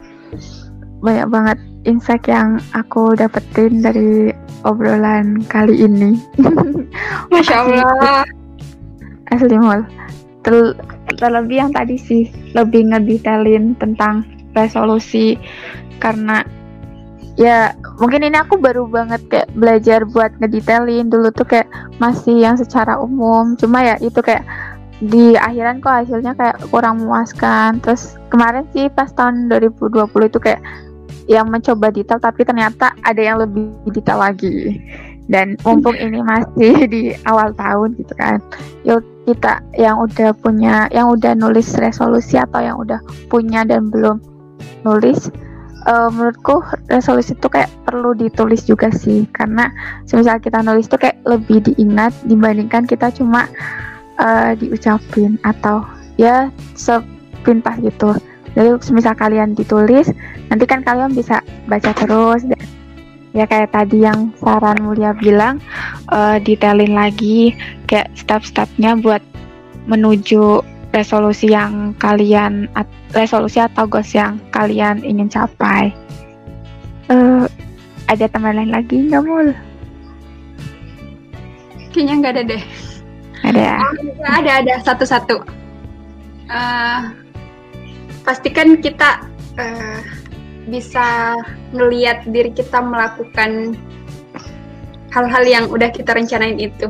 banyak 1.03 1.29
banget 1.29 1.59
insight 1.83 2.25
yang 2.31 2.63
aku 2.73 3.19
dapetin 3.19 3.83
dari 3.83 4.31
obrolan 4.63 5.43
kali 5.51 5.83
ini. 5.87 6.15
Masya 7.35 7.57
Allah. 7.67 8.23
Asli 9.35 9.59
mul. 9.59 9.83
Ter 10.47 10.79
terlebih 11.19 11.67
yang 11.67 11.71
tadi 11.75 11.99
sih 11.99 12.31
lebih 12.55 12.95
ngedetailin 12.95 13.75
tentang 13.79 14.27
resolusi 14.55 15.39
karena 15.99 16.43
ya 17.39 17.73
mungkin 17.99 18.27
ini 18.27 18.37
aku 18.37 18.59
baru 18.61 18.87
banget 18.91 19.23
kayak 19.31 19.49
belajar 19.55 20.05
buat 20.09 20.35
ngedetailin 20.39 21.09
dulu 21.09 21.31
tuh 21.33 21.47
kayak 21.47 21.69
masih 22.03 22.43
yang 22.43 22.59
secara 22.59 22.99
umum 22.99 23.55
cuma 23.57 23.81
ya 23.83 23.97
itu 24.03 24.19
kayak 24.21 24.45
di 25.03 25.35
akhiran 25.35 25.83
kok 25.83 26.07
hasilnya 26.07 26.33
kayak 26.39 26.63
kurang 26.71 27.03
memuaskan. 27.03 27.83
Terus 27.83 28.15
kemarin 28.31 28.63
sih 28.71 28.87
pas 28.87 29.11
tahun 29.11 29.51
2020 29.51 30.31
itu 30.31 30.39
kayak 30.39 30.63
yang 31.31 31.51
mencoba 31.51 31.95
detail 31.95 32.19
tapi 32.19 32.43
ternyata 32.43 32.95
ada 33.03 33.23
yang 33.23 33.43
lebih 33.43 33.71
detail 33.91 34.23
lagi. 34.23 34.79
Dan 35.27 35.59
mumpung 35.67 35.99
ini 35.99 36.19
masih 36.23 36.75
di 36.95 37.03
awal 37.27 37.55
tahun 37.55 37.95
gitu 37.95 38.11
kan 38.19 38.43
yuk 38.83 39.07
kita 39.23 39.63
yang 39.79 40.03
udah 40.03 40.35
punya 40.35 40.91
yang 40.91 41.15
udah 41.15 41.39
nulis 41.39 41.79
resolusi 41.79 42.35
atau 42.35 42.59
yang 42.59 42.75
udah 42.75 42.99
punya 43.31 43.63
dan 43.63 43.87
belum 43.87 44.19
nulis 44.83 45.31
uh, 45.87 46.11
menurutku 46.11 46.63
resolusi 46.91 47.35
itu 47.35 47.47
kayak 47.47 47.71
perlu 47.87 48.15
ditulis 48.15 48.67
juga 48.67 48.91
sih. 48.91 49.27
Karena 49.31 49.71
semisal 50.07 50.43
kita 50.43 50.63
nulis 50.63 50.91
tuh 50.91 50.99
kayak 50.99 51.23
lebih 51.27 51.71
diingat 51.71 52.13
dibandingkan 52.27 52.87
kita 52.87 53.15
cuma 53.15 53.47
uh, 54.21 54.53
diucapin 54.59 55.39
atau 55.47 55.85
ya 56.21 56.51
sepintas 56.77 57.79
gitu. 57.81 58.17
Jadi 58.53 58.69
misal 58.93 59.17
kalian 59.17 59.57
ditulis 59.57 60.13
nanti 60.53 60.65
kan 60.69 60.85
kalian 60.85 61.17
bisa 61.17 61.41
baca 61.69 61.91
terus. 61.97 62.45
Dan 62.45 62.61
ya 63.33 63.49
kayak 63.49 63.73
tadi 63.73 64.05
yang 64.05 64.29
saran 64.37 64.77
mulia 64.85 65.17
bilang 65.17 65.57
uh, 66.13 66.37
detailin 66.37 66.93
lagi 66.93 67.57
kayak 67.89 68.13
step-stepnya 68.13 69.01
buat 69.01 69.25
menuju 69.89 70.61
resolusi 70.93 71.49
yang 71.49 71.97
kalian 71.97 72.69
resolusi 73.17 73.65
atau 73.65 73.89
goals 73.89 74.13
yang 74.13 74.37
kalian 74.53 75.01
ingin 75.01 75.33
capai. 75.33 75.89
Uh, 77.09 77.49
ada 78.13 78.29
teman 78.29 78.61
lain 78.61 78.69
lagi 78.69 79.09
nggak 79.09 79.25
mul? 79.25 79.57
Kayaknya 81.93 82.15
nggak 82.21 82.33
ada 82.37 82.43
deh 82.45 82.92
ada. 83.53 83.77
ada 84.41 84.51
ada 84.65 84.75
satu-satu. 84.83 85.37
Uh, 86.53 87.13
pastikan 88.25 88.81
kita 88.81 89.25
uh, 89.61 90.01
bisa 90.69 91.37
ngeliat 91.75 92.23
diri 92.29 92.55
kita 92.55 92.79
melakukan 92.79 93.75
hal-hal 95.13 95.45
yang 95.45 95.65
udah 95.69 95.93
kita 95.93 96.17
rencanain 96.17 96.57
itu. 96.57 96.89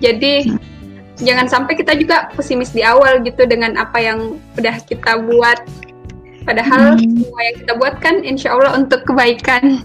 Jadi 0.00 0.50
hmm. 0.50 0.58
jangan 1.22 1.46
sampai 1.46 1.78
kita 1.78 1.94
juga 1.94 2.32
pesimis 2.34 2.74
di 2.74 2.82
awal 2.82 3.22
gitu 3.22 3.46
dengan 3.46 3.76
apa 3.78 4.00
yang 4.00 4.40
udah 4.56 4.76
kita 4.84 5.20
buat. 5.22 5.60
Padahal 6.48 6.96
hmm. 6.96 7.20
semua 7.20 7.40
yang 7.44 7.56
kita 7.62 7.72
buat 7.76 7.94
kan 8.00 8.24
insya 8.24 8.56
Allah 8.56 8.74
untuk 8.80 9.04
kebaikan. 9.04 9.84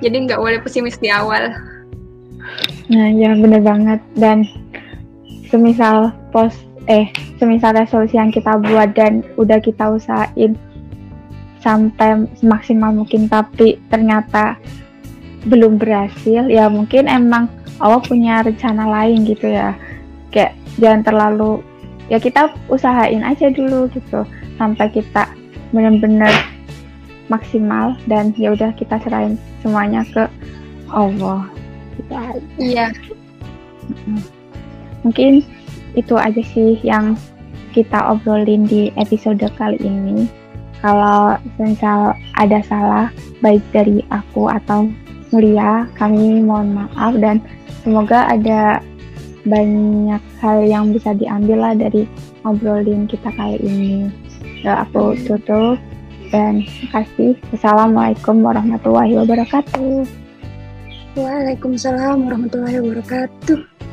Jadi 0.00 0.16
nggak 0.30 0.40
boleh 0.40 0.58
pesimis 0.62 0.96
di 0.96 1.12
awal. 1.12 1.52
Nah 2.88 3.06
ya 3.12 3.36
bener 3.36 3.60
banget 3.60 4.00
dan 4.16 4.48
semisal 5.50 6.14
pos 6.30 6.54
eh 6.88 7.10
semisal 7.36 7.76
resolusi 7.76 8.16
yang 8.16 8.32
kita 8.32 8.56
buat 8.56 8.96
dan 8.96 9.20
udah 9.36 9.60
kita 9.60 9.90
usahain 9.90 10.56
sampai 11.60 12.24
semaksimal 12.40 12.94
mungkin 12.94 13.28
tapi 13.28 13.76
ternyata 13.92 14.56
belum 15.44 15.76
berhasil 15.76 16.48
ya 16.48 16.68
mungkin 16.72 17.08
emang 17.08 17.48
Allah 17.80 18.00
punya 18.04 18.44
rencana 18.44 18.84
lain 18.88 19.24
gitu 19.24 19.48
ya. 19.48 19.72
Kayak 20.30 20.56
jangan 20.76 21.02
terlalu 21.02 21.52
ya 22.12 22.20
kita 22.20 22.52
usahain 22.68 23.24
aja 23.24 23.48
dulu 23.48 23.88
gitu 23.90 24.22
sampai 24.60 24.92
kita 24.92 25.32
benar-benar 25.72 26.32
maksimal 27.32 27.96
dan 28.04 28.36
ya 28.36 28.52
udah 28.52 28.70
kita 28.76 29.00
serahin 29.00 29.40
semuanya 29.64 30.04
ke 30.12 30.28
Allah. 30.92 31.48
Gitu 31.96 32.12
iya 32.60 32.92
mungkin 35.02 35.44
itu 35.98 36.14
aja 36.14 36.42
sih 36.54 36.78
yang 36.86 37.18
kita 37.70 37.98
obrolin 38.10 38.66
di 38.66 38.90
episode 38.98 39.42
kali 39.58 39.78
ini 39.82 40.26
kalau 40.80 41.36
misal 41.60 42.16
ada 42.40 42.58
salah 42.64 43.12
baik 43.44 43.62
dari 43.70 44.00
aku 44.08 44.48
atau 44.48 44.88
Mulia, 45.30 45.86
kami 45.94 46.42
mohon 46.42 46.74
maaf 46.74 47.14
dan 47.22 47.38
semoga 47.86 48.26
ada 48.26 48.82
banyak 49.46 50.18
hal 50.42 50.58
yang 50.66 50.90
bisa 50.90 51.14
diambil 51.14 51.70
lah 51.70 51.74
dari 51.78 52.02
ngobrolin 52.42 53.06
kita 53.06 53.30
kali 53.38 53.62
ini. 53.62 54.10
Ya, 54.66 54.82
aku 54.82 55.14
tutup 55.22 55.78
dan 56.34 56.66
kasih. 56.90 57.38
Assalamualaikum 57.54 58.42
warahmatullahi 58.42 59.22
wabarakatuh. 59.22 60.02
Waalaikumsalam 61.14 62.26
warahmatullahi 62.26 62.82
wabarakatuh. 62.82 63.89